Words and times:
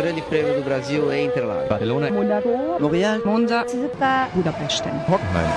Grande 0.00 0.22
Prêmio 0.22 0.54
do 0.54 0.62
Brasil 0.62 1.12
em 1.12 1.26
Interlagos. 1.26 1.68
Barcelona, 1.68 2.10
Monaco, 2.10 2.48
Montreal, 2.80 3.20
Monza, 3.22 3.66
Budapest. 4.32 4.82
Hockenheim. 5.06 5.50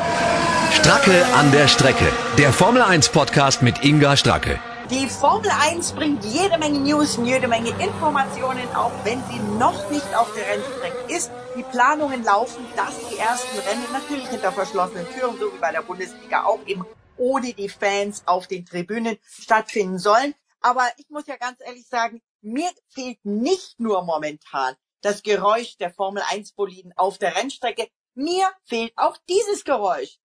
Stracke 0.73 1.25
an 1.33 1.49
der 1.51 1.69
Strecke. 1.69 2.11
Der 2.37 2.51
Formel 2.51 2.81
1 2.81 3.07
Podcast 3.07 3.61
mit 3.61 3.85
Inga 3.85 4.17
Stracke. 4.17 4.59
Die 4.89 5.07
Formel 5.07 5.49
1 5.49 5.93
bringt 5.93 6.25
jede 6.25 6.57
Menge 6.57 6.79
News 6.79 7.17
und 7.17 7.25
jede 7.25 7.47
Menge 7.47 7.69
Informationen, 7.69 8.67
auch 8.75 8.91
wenn 9.05 9.23
sie 9.31 9.39
noch 9.57 9.89
nicht 9.89 10.13
auf 10.13 10.33
der 10.35 10.45
Rennstrecke 10.45 11.15
ist. 11.15 11.31
Die 11.55 11.63
Planungen 11.63 12.25
laufen, 12.25 12.65
dass 12.75 12.99
die 13.09 13.17
ersten 13.19 13.57
Rennen 13.59 13.87
natürlich 13.93 14.27
hinter 14.27 14.51
verschlossenen 14.51 15.07
Türen, 15.17 15.37
so 15.39 15.53
wie 15.53 15.59
bei 15.61 15.71
der 15.71 15.83
Bundesliga 15.83 16.43
auch 16.43 16.59
eben 16.65 16.85
ohne 17.15 17.53
die 17.53 17.69
Fans 17.69 18.23
auf 18.25 18.47
den 18.47 18.65
Tribünen 18.65 19.17
stattfinden 19.39 19.99
sollen. 19.99 20.35
Aber 20.59 20.83
ich 20.97 21.09
muss 21.09 21.27
ja 21.27 21.37
ganz 21.37 21.59
ehrlich 21.65 21.87
sagen, 21.87 22.21
mir 22.43 22.69
fehlt 22.89 23.23
nicht 23.23 23.79
nur 23.79 24.03
momentan 24.03 24.75
das 25.01 25.21
Geräusch 25.21 25.77
der 25.77 25.91
Formel 25.91 26.23
1 26.29 26.53
Boliden 26.53 26.93
auf 26.95 27.17
der 27.17 27.35
Rennstrecke, 27.35 27.89
mir 28.15 28.49
fehlt 28.65 28.93
auch 28.95 29.17
dieses 29.29 29.63
Geräusch. 29.63 30.19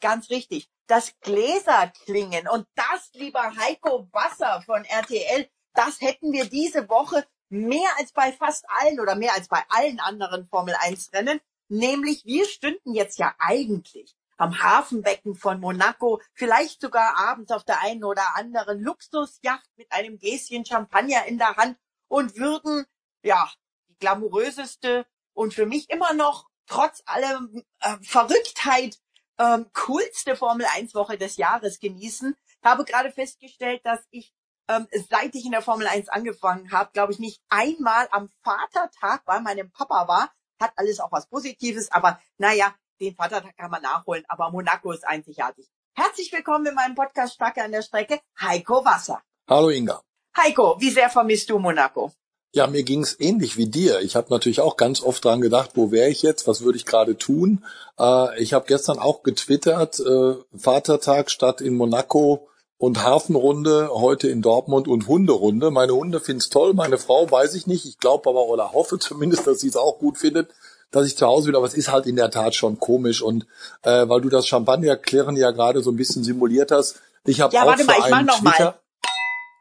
Ganz 0.00 0.30
richtig, 0.30 0.70
das 0.86 1.12
Gläserklingen. 1.20 2.48
Und 2.48 2.66
das, 2.74 3.10
lieber 3.12 3.54
Heiko 3.56 4.08
Wasser 4.12 4.62
von 4.62 4.84
RTL, 4.84 5.48
das 5.74 6.00
hätten 6.00 6.32
wir 6.32 6.46
diese 6.46 6.88
Woche 6.88 7.26
mehr 7.48 7.90
als 7.98 8.12
bei 8.12 8.32
fast 8.32 8.64
allen 8.68 8.98
oder 9.00 9.14
mehr 9.14 9.34
als 9.34 9.48
bei 9.48 9.62
allen 9.68 10.00
anderen 10.00 10.48
Formel 10.48 10.74
1 10.78 11.12
Rennen. 11.12 11.40
Nämlich, 11.68 12.24
wir 12.24 12.46
stünden 12.46 12.94
jetzt 12.94 13.18
ja 13.18 13.34
eigentlich 13.38 14.16
am 14.36 14.62
Hafenbecken 14.62 15.34
von 15.34 15.60
Monaco, 15.60 16.20
vielleicht 16.34 16.80
sogar 16.80 17.16
abends 17.16 17.50
auf 17.50 17.64
der 17.64 17.80
einen 17.80 18.04
oder 18.04 18.36
anderen 18.36 18.80
Luxusjacht 18.80 19.68
mit 19.76 19.90
einem 19.92 20.18
Gläschen 20.18 20.64
Champagner 20.64 21.26
in 21.26 21.38
der 21.38 21.56
Hand 21.56 21.78
und 22.08 22.36
würden, 22.36 22.84
ja, 23.22 23.50
die 23.88 23.96
glamouröseste 23.98 25.06
und 25.32 25.54
für 25.54 25.66
mich 25.66 25.90
immer 25.90 26.12
noch 26.12 26.46
trotz 26.66 27.02
allem 27.06 27.62
äh, 27.80 27.96
Verrücktheit 28.02 28.98
ähm, 29.38 29.70
coolste 29.72 30.36
Formel 30.36 30.66
1 30.74 30.94
Woche 30.94 31.18
des 31.18 31.36
Jahres 31.36 31.78
genießen. 31.80 32.36
Habe 32.62 32.84
gerade 32.84 33.12
festgestellt, 33.12 33.80
dass 33.84 34.00
ich 34.10 34.32
ähm, 34.68 34.88
seit 35.10 35.34
ich 35.34 35.44
in 35.44 35.52
der 35.52 35.62
Formel 35.62 35.86
1 35.86 36.08
angefangen 36.08 36.72
habe, 36.72 36.90
glaube 36.92 37.12
ich, 37.12 37.18
nicht 37.18 37.40
einmal 37.48 38.08
am 38.10 38.30
Vatertag 38.42 39.24
bei 39.24 39.40
meinem 39.40 39.70
Papa 39.70 40.08
war. 40.08 40.32
Hat 40.60 40.72
alles 40.76 41.00
auch 41.00 41.12
was 41.12 41.28
Positives, 41.28 41.90
aber 41.92 42.20
naja, 42.38 42.74
den 43.00 43.14
Vatertag 43.14 43.56
kann 43.56 43.70
man 43.70 43.82
nachholen, 43.82 44.24
aber 44.28 44.50
Monaco 44.50 44.92
ist 44.92 45.06
einzigartig. 45.06 45.66
Herzlich 45.94 46.32
willkommen 46.32 46.66
in 46.66 46.74
meinem 46.74 46.94
Podcast 46.94 47.34
Stacke 47.34 47.62
an 47.62 47.72
der 47.72 47.82
Strecke, 47.82 48.20
Heiko 48.40 48.84
Wasser. 48.84 49.20
Hallo 49.48 49.68
Inga. 49.68 50.00
Heiko, 50.36 50.76
wie 50.78 50.90
sehr 50.90 51.08
vermisst 51.08 51.50
du 51.50 51.58
Monaco? 51.58 52.12
Ja, 52.52 52.66
mir 52.66 52.84
ging's 52.84 53.16
ähnlich 53.18 53.56
wie 53.56 53.66
dir. 53.66 54.00
Ich 54.00 54.16
habe 54.16 54.28
natürlich 54.30 54.60
auch 54.60 54.76
ganz 54.76 55.02
oft 55.02 55.24
dran 55.24 55.40
gedacht, 55.40 55.72
wo 55.74 55.90
wäre 55.90 56.08
ich 56.08 56.22
jetzt, 56.22 56.46
was 56.46 56.62
würde 56.62 56.78
ich 56.78 56.86
gerade 56.86 57.18
tun. 57.18 57.64
Äh, 57.98 58.42
ich 58.42 58.54
habe 58.54 58.66
gestern 58.66 58.98
auch 58.98 59.22
getwittert, 59.22 60.00
äh, 60.00 60.34
Vatertag 60.56 61.30
statt 61.30 61.60
in 61.60 61.76
Monaco 61.76 62.48
und 62.78 63.02
Hafenrunde, 63.02 63.90
heute 63.92 64.28
in 64.28 64.40
Dortmund 64.40 64.88
und 64.88 65.06
Hunderunde. 65.06 65.70
Meine 65.70 65.94
Hunde 65.94 66.20
finden's 66.20 66.48
toll, 66.48 66.72
meine 66.72 66.98
Frau 66.98 67.30
weiß 67.30 67.54
ich 67.54 67.66
nicht. 67.66 67.84
Ich 67.84 67.98
glaube 67.98 68.30
aber 68.30 68.46
oder 68.46 68.72
hoffe 68.72 68.98
zumindest, 68.98 69.46
dass 69.46 69.60
sie 69.60 69.68
es 69.68 69.76
auch 69.76 69.98
gut 69.98 70.16
findet 70.16 70.48
dass 70.90 71.06
ich 71.06 71.16
zu 71.16 71.26
Hause 71.26 71.46
bin, 71.46 71.56
aber 71.56 71.66
es 71.66 71.74
ist 71.74 71.90
halt 71.90 72.06
in 72.06 72.16
der 72.16 72.30
Tat 72.30 72.54
schon 72.54 72.78
komisch 72.78 73.22
und 73.22 73.46
äh, 73.82 74.08
weil 74.08 74.20
du 74.20 74.28
das 74.28 74.46
Champagner-Klirren 74.46 75.36
ja 75.36 75.50
gerade 75.50 75.82
so 75.82 75.90
ein 75.90 75.96
bisschen 75.96 76.24
simuliert 76.24 76.70
hast, 76.70 77.00
ich 77.24 77.40
habe 77.40 77.54
ja, 77.54 77.62
auch 77.62 77.66
warte 77.66 77.82
für 77.82 77.86
mal, 77.88 77.98
ich 77.98 78.10
mach 78.10 78.18
einen 78.18 78.26
noch 78.26 78.40
Twitter, 78.40 78.64
mal. 78.64 78.74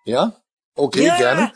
ja, 0.06 0.34
okay, 0.76 1.08
Ja. 1.08 1.18
gerne. 1.18 1.52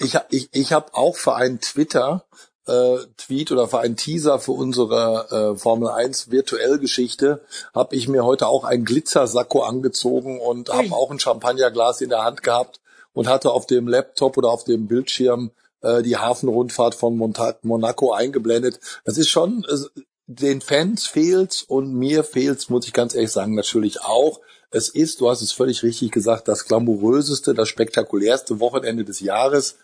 Ich, 0.00 0.18
ich, 0.30 0.48
ich 0.52 0.72
habe 0.72 0.94
auch 0.94 1.14
für 1.16 1.36
einen 1.36 1.60
Twitter 1.60 2.24
äh, 2.66 2.96
Tweet 3.16 3.52
oder 3.52 3.68
für 3.68 3.80
einen 3.80 3.96
Teaser 3.96 4.38
für 4.38 4.52
unsere 4.52 5.52
äh, 5.54 5.58
Formel 5.58 5.88
1 5.90 6.30
virtuell 6.30 6.78
Geschichte 6.78 7.44
habe 7.74 7.94
ich 7.94 8.08
mir 8.08 8.24
heute 8.24 8.48
auch 8.48 8.64
ein 8.64 8.84
Glitzersacko 8.84 9.62
angezogen 9.62 10.40
und 10.40 10.70
habe 10.70 10.92
auch 10.92 11.10
ein 11.10 11.20
Champagnerglas 11.20 12.00
in 12.00 12.08
der 12.10 12.24
Hand 12.24 12.42
gehabt 12.42 12.80
und 13.12 13.28
hatte 13.28 13.50
auf 13.50 13.66
dem 13.66 13.86
Laptop 13.88 14.36
oder 14.36 14.50
auf 14.50 14.64
dem 14.64 14.86
Bildschirm 14.88 15.50
äh, 15.82 16.02
die 16.02 16.16
Hafenrundfahrt 16.16 16.94
von 16.94 17.16
Monaco 17.16 18.12
eingeblendet. 18.12 18.80
Das 19.04 19.18
ist 19.18 19.28
schon, 19.28 19.64
äh, 19.68 20.00
den 20.26 20.60
Fans 20.60 21.06
fehlt's 21.06 21.62
und 21.62 21.92
mir 21.94 22.24
fehlt's, 22.24 22.70
muss 22.70 22.86
ich 22.86 22.92
ganz 22.92 23.14
ehrlich 23.14 23.32
sagen, 23.32 23.54
natürlich 23.54 24.00
auch. 24.02 24.40
Es 24.70 24.88
ist, 24.88 25.20
du 25.20 25.28
hast 25.28 25.42
es 25.42 25.52
völlig 25.52 25.82
richtig 25.82 26.12
gesagt, 26.12 26.48
das 26.48 26.64
glamouröseste, 26.64 27.52
das 27.52 27.68
spektakulärste 27.68 28.58
Wochenende 28.58 29.04
des 29.04 29.20
Jahres. 29.20 29.76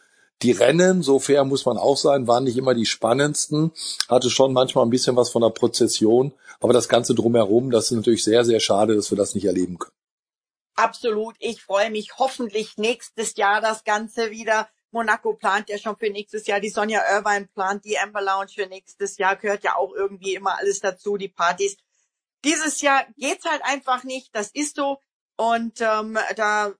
Die 0.43 0.53
Rennen, 0.53 1.03
so 1.03 1.19
fair 1.19 1.45
muss 1.45 1.67
man 1.67 1.77
auch 1.77 1.97
sein, 1.97 2.29
waren 2.29 2.45
nicht 2.45 2.57
immer 2.57 2.75
die 2.75 2.87
spannendsten, 2.87 3.73
hatte 4.09 4.31
schon 4.31 4.53
manchmal 4.53 4.87
ein 4.87 4.91
bisschen 4.91 5.17
was 5.17 5.31
von 5.31 5.43
der 5.43 5.51
Prozession, 5.51 6.33
aber 6.61 6.73
das 6.73 6.89
Ganze 6.89 7.15
drumherum, 7.15 7.71
das 7.71 7.87
ist 7.87 7.97
natürlich 7.97 8.23
sehr, 8.23 8.45
sehr 8.45 8.61
schade, 8.61 8.95
dass 8.95 9.11
wir 9.11 9.19
das 9.19 9.35
nicht 9.35 9.47
erleben 9.47 9.79
können. 9.79 9.93
Absolut. 10.77 11.35
Ich 11.41 11.61
freue 11.61 11.91
mich 11.91 12.19
hoffentlich 12.19 12.79
nächstes 12.79 13.35
Jahr 13.37 13.61
das 13.61 13.83
Ganze 13.83 14.31
wieder. 14.31 14.69
Monaco 14.99 15.35
plant 15.35 15.69
ja 15.69 15.79
schon 15.79 15.97
für 15.97 16.11
nächstes 16.11 16.49
Jahr. 16.49 16.59
Die 16.59 16.71
Sonja 16.71 17.01
Irvine 17.09 17.47
plant 17.47 17.85
die 17.85 17.97
Amber 17.97 18.21
Lounge 18.21 18.51
für 18.53 18.67
nächstes 18.67 19.17
Jahr. 19.17 19.37
Gehört 19.37 19.63
ja 19.63 19.77
auch 19.77 19.95
irgendwie 19.95 20.35
immer 20.35 20.59
alles 20.59 20.81
dazu, 20.81 21.17
die 21.17 21.29
Partys. 21.29 21.77
Dieses 22.45 22.81
Jahr 22.81 23.07
geht's 23.17 23.45
halt 23.45 23.63
einfach 23.65 24.03
nicht. 24.03 24.35
Das 24.35 24.51
ist 24.51 24.75
so. 24.75 24.99
Und 25.37 25.81
ähm, 25.81 26.19
da 26.35 26.73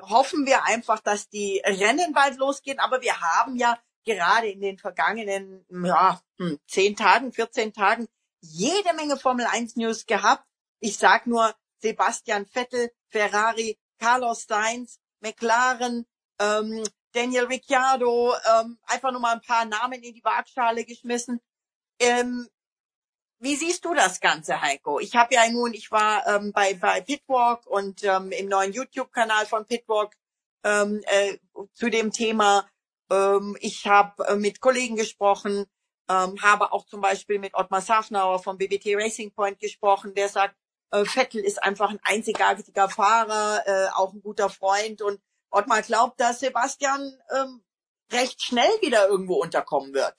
hoffen 0.00 0.46
wir 0.46 0.64
einfach, 0.64 1.00
dass 1.00 1.28
die 1.28 1.60
Rennen 1.66 2.14
bald 2.14 2.38
losgehen. 2.38 2.78
Aber 2.78 3.02
wir 3.02 3.20
haben 3.20 3.56
ja 3.56 3.78
gerade 4.06 4.48
in 4.48 4.62
den 4.62 4.78
vergangenen 4.78 5.66
ja, 5.68 6.22
hm, 6.38 6.58
10 6.66 6.96
Tagen, 6.96 7.32
14 7.32 7.74
Tagen 7.74 8.06
jede 8.40 8.94
Menge 8.94 9.18
Formel 9.18 9.44
1 9.44 9.76
News 9.76 10.06
gehabt. 10.06 10.46
Ich 10.80 10.96
sag 10.96 11.26
nur 11.26 11.54
Sebastian 11.82 12.46
Vettel, 12.46 12.90
Ferrari, 13.08 13.78
Carlos 13.98 14.46
Sainz, 14.46 14.98
McLaren, 15.20 16.06
ähm, 16.38 16.84
Daniel 17.14 17.44
Ricciardo, 17.44 18.34
ähm, 18.34 18.78
einfach 18.86 19.12
nur 19.12 19.20
mal 19.20 19.34
ein 19.34 19.40
paar 19.40 19.64
Namen 19.64 20.02
in 20.02 20.14
die 20.14 20.24
Waagschale 20.24 20.84
geschmissen. 20.84 21.40
Ähm, 22.00 22.48
wie 23.38 23.56
siehst 23.56 23.84
du 23.84 23.94
das 23.94 24.20
Ganze, 24.20 24.60
Heiko? 24.60 24.98
Ich 24.98 25.14
habe 25.14 25.34
ja 25.34 25.48
nun, 25.50 25.74
ich 25.74 25.90
war 25.90 26.26
ähm, 26.26 26.52
bei, 26.52 26.74
bei 26.74 27.00
Pitwalk 27.00 27.66
und 27.66 28.02
ähm, 28.02 28.32
im 28.32 28.48
neuen 28.48 28.72
YouTube-Kanal 28.72 29.46
von 29.46 29.66
Pitwalk 29.66 30.14
ähm, 30.64 31.02
äh, 31.06 31.38
zu 31.72 31.88
dem 31.88 32.10
Thema. 32.10 32.68
Ähm, 33.10 33.56
ich 33.60 33.86
habe 33.86 34.26
äh, 34.26 34.36
mit 34.36 34.60
Kollegen 34.60 34.96
gesprochen, 34.96 35.66
ähm, 36.08 36.42
habe 36.42 36.72
auch 36.72 36.86
zum 36.86 37.00
Beispiel 37.00 37.38
mit 37.38 37.54
Ottmar 37.54 37.80
Safnauer 37.80 38.42
vom 38.42 38.58
BBT 38.58 38.96
Racing 38.96 39.32
Point 39.32 39.60
gesprochen, 39.60 40.14
der 40.14 40.28
sagt, 40.28 40.56
äh, 40.90 41.04
Vettel 41.04 41.44
ist 41.44 41.62
einfach 41.62 41.90
ein 41.90 42.00
einzigartiger 42.02 42.88
Fahrer, 42.88 43.62
äh, 43.66 43.88
auch 43.94 44.12
ein 44.12 44.22
guter 44.22 44.50
Freund 44.50 45.02
und 45.02 45.20
Ottmar 45.54 45.82
glaubt, 45.82 46.20
dass 46.20 46.40
Sebastian 46.40 47.16
ähm, 47.34 47.62
recht 48.12 48.42
schnell 48.42 48.70
wieder 48.80 49.08
irgendwo 49.08 49.34
unterkommen 49.34 49.94
wird. 49.94 50.14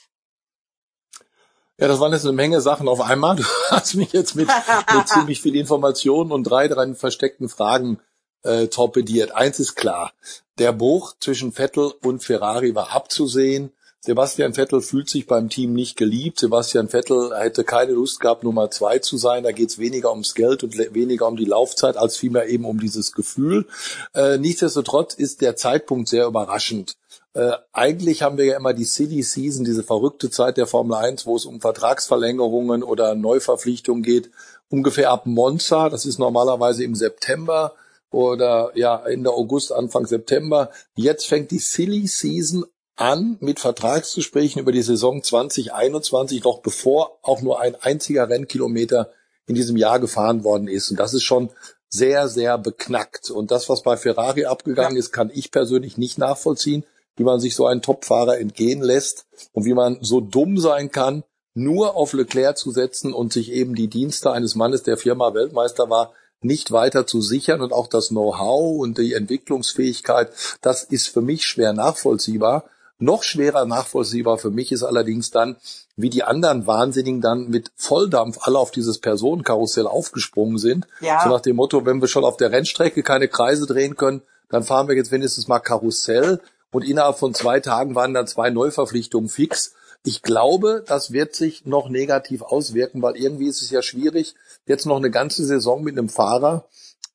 Ja, 1.77 1.89
das 1.89 1.99
waren 1.99 2.13
jetzt 2.13 2.23
eine 2.23 2.33
Menge 2.33 2.61
Sachen 2.61 2.87
auf 2.87 3.01
einmal. 3.01 3.35
Du 3.35 3.43
hast 3.69 3.95
mich 3.95 4.13
jetzt 4.13 4.35
mit, 4.35 4.47
mit 4.47 5.07
ziemlich 5.07 5.41
viel 5.41 5.55
Informationen 5.55 6.31
und 6.31 6.43
drei, 6.43 6.67
drei 6.67 6.93
versteckten 6.93 7.49
Fragen 7.49 7.99
äh, 8.43 8.67
torpediert. 8.67 9.31
Eins 9.31 9.59
ist 9.59 9.75
klar, 9.75 10.13
der 10.57 10.71
Bruch 10.71 11.15
zwischen 11.19 11.51
Vettel 11.51 11.93
und 12.03 12.23
Ferrari 12.23 12.75
war 12.75 12.91
abzusehen. 12.91 13.73
Sebastian 14.05 14.53
Vettel 14.53 14.81
fühlt 14.81 15.09
sich 15.09 15.25
beim 15.25 15.49
Team 15.49 15.73
nicht 15.73 15.97
geliebt. 15.97 16.39
Sebastian 16.39 16.89
Vettel 16.89 17.35
hätte 17.35 17.63
keine 17.63 17.93
Lust 17.93 18.19
gehabt, 18.19 18.43
Nummer 18.43 18.69
zwei 18.69 18.99
zu 18.99 19.17
sein. 19.17 19.43
Da 19.43 19.51
geht 19.51 19.71
es 19.71 19.79
weniger 19.79 20.11
ums 20.11 20.35
Geld 20.35 20.63
und 20.63 20.77
weniger 20.77 21.27
um 21.27 21.37
die 21.37 21.45
Laufzeit, 21.45 21.97
als 21.97 22.15
vielmehr 22.15 22.47
eben 22.47 22.65
um 22.65 22.79
dieses 22.79 23.13
Gefühl. 23.13 23.65
Äh, 24.13 24.37
nichtsdestotrotz 24.37 25.15
ist 25.15 25.41
der 25.41 25.55
Zeitpunkt 25.55 26.07
sehr 26.07 26.27
überraschend. 26.27 26.97
Äh, 27.33 27.53
eigentlich 27.73 28.21
haben 28.21 28.37
wir 28.37 28.45
ja 28.45 28.57
immer 28.57 28.75
die 28.75 28.85
City 28.85 29.23
Season, 29.23 29.65
diese 29.65 29.81
verrückte 29.81 30.29
Zeit 30.29 30.57
der 30.57 30.67
Formel 30.67 30.97
1, 30.97 31.25
wo 31.25 31.35
es 31.35 31.45
um 31.45 31.59
Vertragsverlängerungen 31.59 32.83
oder 32.83 33.15
Neuverpflichtungen 33.15 34.03
geht, 34.03 34.29
ungefähr 34.69 35.09
ab 35.09 35.25
Monza. 35.25 35.89
Das 35.89 36.05
ist 36.05 36.19
normalerweise 36.19 36.83
im 36.83 36.93
September 36.93 37.73
oder 38.11 38.71
ja 38.75 39.03
Ende 39.03 39.31
August, 39.31 39.71
Anfang 39.71 40.05
September. 40.05 40.69
Jetzt 40.95 41.25
fängt 41.25 41.49
die 41.49 41.57
Silly 41.57 42.05
Season 42.05 42.65
an 42.95 43.37
mit 43.39 43.59
Vertragsgesprächen 43.59 44.61
über 44.61 44.71
die 44.71 44.81
Saison 44.81 45.21
2021, 45.21 46.43
noch 46.43 46.61
bevor 46.61 47.17
auch 47.21 47.41
nur 47.41 47.59
ein 47.59 47.75
einziger 47.75 48.29
Rennkilometer 48.29 49.11
in 49.47 49.55
diesem 49.55 49.77
Jahr 49.77 49.99
gefahren 49.99 50.43
worden 50.43 50.67
ist. 50.67 50.89
Und 50.91 50.99
das 50.99 51.13
ist 51.13 51.23
schon 51.23 51.49
sehr, 51.89 52.27
sehr 52.27 52.57
beknackt. 52.57 53.29
Und 53.29 53.51
das, 53.51 53.69
was 53.69 53.83
bei 53.83 53.97
Ferrari 53.97 54.45
abgegangen 54.45 54.97
ist, 54.97 55.11
kann 55.11 55.31
ich 55.33 55.51
persönlich 55.51 55.97
nicht 55.97 56.17
nachvollziehen, 56.17 56.83
wie 57.15 57.23
man 57.23 57.39
sich 57.39 57.55
so 57.55 57.65
einen 57.65 57.81
Topfahrer 57.81 58.39
entgehen 58.39 58.81
lässt 58.81 59.25
und 59.53 59.65
wie 59.65 59.73
man 59.73 59.97
so 60.01 60.19
dumm 60.19 60.57
sein 60.57 60.91
kann, 60.91 61.23
nur 61.53 61.95
auf 61.95 62.13
Leclerc 62.13 62.57
zu 62.57 62.71
setzen 62.71 63.13
und 63.13 63.31
sich 63.31 63.51
eben 63.51 63.75
die 63.75 63.87
Dienste 63.87 64.31
eines 64.31 64.55
Mannes, 64.55 64.83
der 64.83 64.97
viermal 64.97 65.33
Weltmeister 65.33 65.89
war, 65.89 66.11
nicht 66.41 66.71
weiter 66.71 67.07
zu 67.07 67.21
sichern 67.21 67.61
und 67.61 67.71
auch 67.71 67.87
das 67.87 68.09
Know-how 68.09 68.79
und 68.79 68.97
die 68.97 69.13
Entwicklungsfähigkeit, 69.13 70.31
das 70.61 70.83
ist 70.83 71.07
für 71.07 71.21
mich 71.21 71.45
schwer 71.45 71.73
nachvollziehbar. 71.73 72.65
Noch 72.97 73.23
schwerer 73.23 73.65
nachvollziehbar 73.65 74.37
für 74.37 74.51
mich 74.51 74.71
ist 74.71 74.83
allerdings 74.83 75.29
dann, 75.29 75.57
wie 75.97 76.09
die 76.09 76.23
anderen 76.23 76.65
Wahnsinnigen 76.65 77.19
dann 77.19 77.49
mit 77.49 77.71
Volldampf 77.75 78.37
alle 78.41 78.57
auf 78.57 78.71
dieses 78.71 78.99
Personenkarussell 78.99 79.87
aufgesprungen 79.87 80.57
sind. 80.57 80.87
Ja. 81.01 81.21
So 81.23 81.29
nach 81.29 81.41
dem 81.41 81.57
Motto, 81.57 81.85
wenn 81.85 81.99
wir 81.99 82.07
schon 82.07 82.23
auf 82.23 82.37
der 82.37 82.51
Rennstrecke 82.51 83.03
keine 83.03 83.27
Kreise 83.27 83.65
drehen 83.65 83.97
können, 83.97 84.21
dann 84.49 84.63
fahren 84.63 84.87
wir 84.87 84.95
jetzt 84.95 85.11
wenigstens 85.11 85.47
mal 85.47 85.59
Karussell. 85.59 86.39
Und 86.71 86.83
innerhalb 86.83 87.17
von 87.17 87.33
zwei 87.33 87.59
Tagen 87.59 87.95
waren 87.95 88.13
dann 88.13 88.27
zwei 88.27 88.49
Neuverpflichtungen 88.49 89.29
fix. 89.29 89.73
Ich 90.03 90.21
glaube, 90.21 90.83
das 90.85 91.11
wird 91.11 91.35
sich 91.35 91.65
noch 91.65 91.89
negativ 91.89 92.41
auswirken, 92.43 93.01
weil 93.01 93.17
irgendwie 93.17 93.47
ist 93.47 93.61
es 93.61 93.71
ja 93.71 93.81
schwierig, 93.81 94.35
jetzt 94.67 94.85
noch 94.85 94.97
eine 94.97 95.09
ganze 95.09 95.45
Saison 95.45 95.83
mit 95.83 95.97
einem 95.97 96.09
Fahrer 96.09 96.65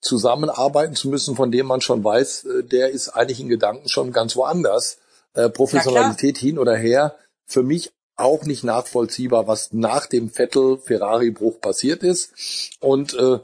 zusammenarbeiten 0.01 0.95
zu 0.95 1.09
müssen, 1.09 1.37
von 1.37 1.53
dem 1.53 1.67
man 1.67 1.81
schon 1.81 2.03
weiß, 2.03 2.45
äh, 2.45 2.65
der 2.65 2.91
ist 2.91 3.11
eigentlich 3.11 3.41
in 3.41 3.49
Gedanken 3.49 3.89
schon 3.89 4.13
ganz 4.13 4.35
woanders. 4.35 4.99
Äh, 5.35 5.49
Professionalität 5.49 6.39
hin 6.39 6.59
oder 6.59 6.77
her. 6.77 7.17
Für 7.47 7.63
mich 7.63 7.93
auch 8.17 8.45
nicht 8.45 8.65
nachvollziehbar, 8.65 9.47
was 9.47 9.73
nach 9.73 10.07
dem 10.07 10.31
Vettel-Ferrari-Bruch 10.31 11.61
passiert 11.61 12.03
ist. 12.03 12.33
Und 12.81 13.15
äh, 13.15 13.39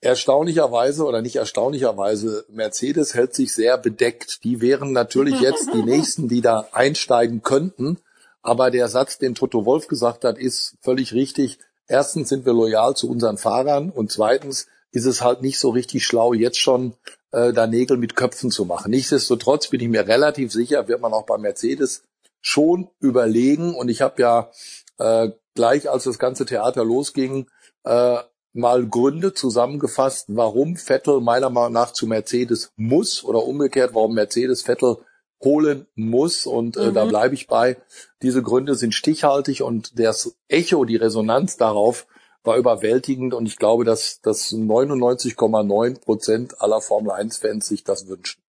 erstaunlicherweise 0.00 1.04
oder 1.04 1.22
nicht 1.22 1.36
erstaunlicherweise, 1.36 2.44
Mercedes 2.48 3.14
hält 3.14 3.34
sich 3.34 3.54
sehr 3.54 3.78
bedeckt. 3.78 4.44
Die 4.44 4.60
wären 4.60 4.92
natürlich 4.92 5.40
jetzt 5.40 5.72
die 5.72 5.82
nächsten, 5.84 6.28
die 6.28 6.40
da 6.40 6.68
einsteigen 6.72 7.42
könnten. 7.42 7.98
Aber 8.42 8.70
der 8.70 8.88
Satz, 8.88 9.18
den 9.18 9.34
Toto 9.34 9.64
Wolf 9.64 9.88
gesagt 9.88 10.24
hat, 10.24 10.38
ist 10.38 10.76
völlig 10.80 11.12
richtig. 11.12 11.58
Erstens 11.86 12.28
sind 12.28 12.44
wir 12.44 12.52
loyal 12.52 12.94
zu 12.94 13.10
unseren 13.10 13.38
Fahrern 13.38 13.90
und 13.90 14.12
zweitens 14.12 14.66
ist 14.92 15.06
es 15.06 15.22
halt 15.22 15.42
nicht 15.42 15.58
so 15.58 15.70
richtig 15.70 16.04
schlau, 16.04 16.32
jetzt 16.32 16.58
schon 16.58 16.94
äh, 17.32 17.52
da 17.52 17.66
Nägel 17.66 17.96
mit 17.96 18.16
Köpfen 18.16 18.50
zu 18.50 18.64
machen. 18.64 18.90
Nichtsdestotrotz 18.90 19.68
bin 19.68 19.80
ich 19.80 19.88
mir 19.88 20.06
relativ 20.08 20.52
sicher, 20.52 20.88
wird 20.88 21.00
man 21.00 21.12
auch 21.12 21.26
bei 21.26 21.38
Mercedes 21.38 22.02
schon 22.40 22.88
überlegen. 23.00 23.74
Und 23.74 23.88
ich 23.88 24.00
habe 24.00 24.22
ja 24.22 24.50
äh, 24.98 25.30
gleich, 25.54 25.90
als 25.90 26.04
das 26.04 26.18
ganze 26.18 26.46
Theater 26.46 26.84
losging, 26.84 27.46
äh, 27.84 28.18
mal 28.54 28.86
Gründe 28.86 29.34
zusammengefasst, 29.34 30.24
warum 30.28 30.76
Vettel 30.76 31.20
meiner 31.20 31.50
Meinung 31.50 31.72
nach 31.74 31.92
zu 31.92 32.06
Mercedes 32.06 32.72
muss 32.76 33.22
oder 33.22 33.44
umgekehrt, 33.44 33.94
warum 33.94 34.14
Mercedes 34.14 34.62
Vettel 34.62 34.96
holen 35.44 35.86
muss. 35.94 36.46
Und 36.46 36.76
äh, 36.76 36.86
Mhm. 36.90 36.94
da 36.94 37.04
bleibe 37.04 37.34
ich 37.34 37.46
bei. 37.46 37.76
Diese 38.22 38.42
Gründe 38.42 38.74
sind 38.74 38.94
stichhaltig 38.94 39.62
und 39.62 39.98
das 39.98 40.34
Echo, 40.48 40.84
die 40.84 40.96
Resonanz 40.96 41.56
darauf 41.58 42.06
war 42.44 42.56
überwältigend. 42.56 43.34
Und 43.34 43.46
ich 43.46 43.56
glaube, 43.56 43.84
dass, 43.84 44.20
dass 44.20 44.52
99,9 44.52 46.00
Prozent 46.00 46.60
aller 46.60 46.80
Formel 46.80 47.12
1-Fans 47.12 47.66
sich 47.66 47.84
das 47.84 48.06
wünschen. 48.08 48.42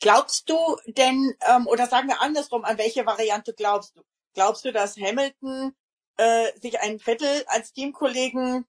Glaubst 0.00 0.48
du 0.48 0.56
denn, 0.86 1.34
ähm, 1.48 1.66
oder 1.66 1.86
sagen 1.86 2.08
wir 2.08 2.20
andersrum, 2.20 2.64
an 2.64 2.78
welche 2.78 3.04
Variante 3.04 3.52
glaubst 3.52 3.96
du? 3.96 4.02
Glaubst 4.34 4.64
du, 4.64 4.72
dass 4.72 4.96
Hamilton 4.96 5.74
äh, 6.16 6.52
sich 6.60 6.80
einen 6.80 7.00
Vettel 7.00 7.44
als 7.48 7.72
Teamkollegen 7.72 8.64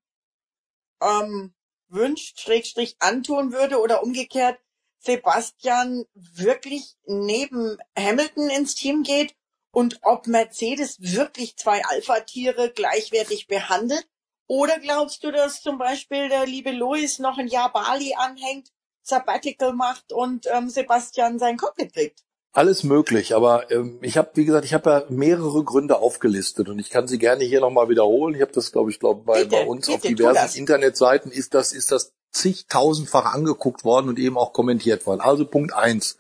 ähm, 1.02 1.54
wünscht, 1.88 2.40
Schrägstrich 2.40 2.96
antun 3.00 3.52
würde 3.52 3.80
oder 3.80 4.02
umgekehrt 4.04 4.60
Sebastian 5.00 6.06
wirklich 6.14 6.96
neben 7.06 7.78
Hamilton 7.98 8.50
ins 8.50 8.76
Team 8.76 9.04
geht 9.04 9.36
und 9.72 10.00
ob 10.04 10.28
Mercedes 10.28 10.98
wirklich 11.00 11.58
zwei 11.58 11.84
Alpha-Tiere 11.86 12.72
gleichwertig 12.72 13.48
behandelt? 13.48 14.08
Oder 14.48 14.80
glaubst 14.80 15.24
du, 15.24 15.32
dass 15.32 15.62
zum 15.62 15.78
Beispiel 15.78 16.28
der 16.28 16.46
liebe 16.46 16.72
Louis 16.72 17.20
noch 17.20 17.38
ein 17.38 17.48
Jahr 17.48 17.72
Bali 17.72 18.16
anhängt, 18.18 18.70
Sabbatical 19.04 19.74
macht 19.74 20.12
und 20.12 20.48
ähm, 20.52 20.70
Sebastian 20.70 21.38
sein 21.38 21.58
Cockpit 21.58 21.94
kriegt? 21.94 22.24
Alles 22.52 22.84
möglich, 22.84 23.36
aber 23.36 23.70
ähm, 23.70 24.00
ich 24.02 24.18
habe, 24.18 24.32
wie 24.34 24.46
gesagt, 24.46 24.66
ich 24.66 24.74
habe 24.74 24.90
ja 24.90 25.04
mehrere 25.10 25.64
Gründe 25.64 26.00
aufgelistet 26.00 26.68
und 26.68 26.80
ich 26.80 26.90
kann 26.90 27.08
sie 27.08 27.20
gerne 27.20 27.44
hier 27.44 27.62
nochmal 27.62 27.90
wiederholen. 27.90 28.34
Ich 28.34 28.42
habe 28.42 28.52
das, 28.52 28.72
glaube 28.72 28.90
ich, 28.90 29.00
glaube 29.00 29.22
bei, 29.24 29.44
Bitte, 29.44 29.50
bei 29.50 29.66
uns 29.68 29.88
auf 29.88 30.02
bitte, 30.02 30.16
tu 30.16 30.16
diversen. 30.16 30.58
Internetseiten 30.58 31.32
ist 31.32 31.54
das, 31.54 31.74
ist 31.74 31.92
das 31.92 32.12
zigtausendfach 32.32 33.34
angeguckt 33.36 33.84
worden 33.84 34.10
und 34.10 34.18
eben 34.18 34.36
auch 34.36 34.52
kommentiert 34.52 35.06
worden. 35.06 35.22
Also 35.22 35.46
Punkt 35.46 35.74
eins: 35.74 36.18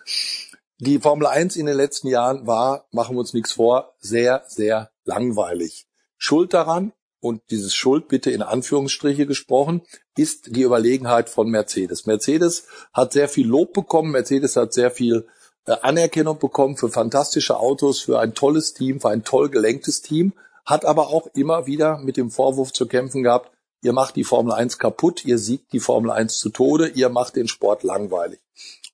Die 0.82 1.00
Formel 1.00 1.28
1 1.28 1.58
in 1.58 1.66
den 1.66 1.76
letzten 1.76 2.08
Jahren 2.08 2.48
war, 2.48 2.88
machen 2.92 3.18
wir 3.18 3.20
uns 3.20 3.34
nichts 3.34 3.52
vor, 3.52 3.96
sehr, 4.00 4.46
sehr 4.48 4.92
langweilig. 5.04 5.88
Schuld 6.18 6.54
daran, 6.54 6.94
und 7.20 7.42
dieses 7.50 7.76
Schuld 7.76 8.08
bitte 8.08 8.32
in 8.32 8.42
Anführungsstriche 8.42 9.26
gesprochen, 9.26 9.82
ist 10.16 10.56
die 10.56 10.62
Überlegenheit 10.62 11.30
von 11.30 11.50
Mercedes. 11.50 12.06
Mercedes 12.06 12.64
hat 12.94 13.12
sehr 13.12 13.28
viel 13.28 13.46
Lob 13.46 13.74
bekommen, 13.74 14.12
Mercedes 14.12 14.56
hat 14.56 14.72
sehr 14.72 14.90
viel 14.90 15.28
äh, 15.66 15.74
Anerkennung 15.82 16.40
bekommen 16.40 16.78
für 16.78 16.88
fantastische 16.88 17.58
Autos, 17.58 18.00
für 18.00 18.18
ein 18.22 18.34
tolles 18.34 18.74
Team, 18.74 19.02
für 19.02 19.10
ein 19.10 19.26
toll 19.26 19.50
gelenktes 19.50 20.02
Team, 20.02 20.32
hat 20.66 20.86
aber 20.86 21.10
auch 21.10 21.28
immer 21.34 21.66
wieder 21.66 21.98
mit 21.98 22.16
dem 22.16 22.32
Vorwurf 22.32 22.72
zu 22.72 22.88
kämpfen 22.88 23.24
gehabt, 23.24 23.52
ihr 23.82 23.92
macht 23.92 24.16
die 24.16 24.24
Formel 24.24 24.54
1 24.54 24.78
kaputt, 24.78 25.26
ihr 25.26 25.40
siegt 25.40 25.74
die 25.74 25.82
Formel 25.82 26.10
1 26.10 26.40
zu 26.40 26.52
Tode, 26.52 26.88
ihr 26.88 27.10
macht 27.10 27.36
den 27.36 27.50
Sport 27.50 27.84
langweilig. 27.84 28.40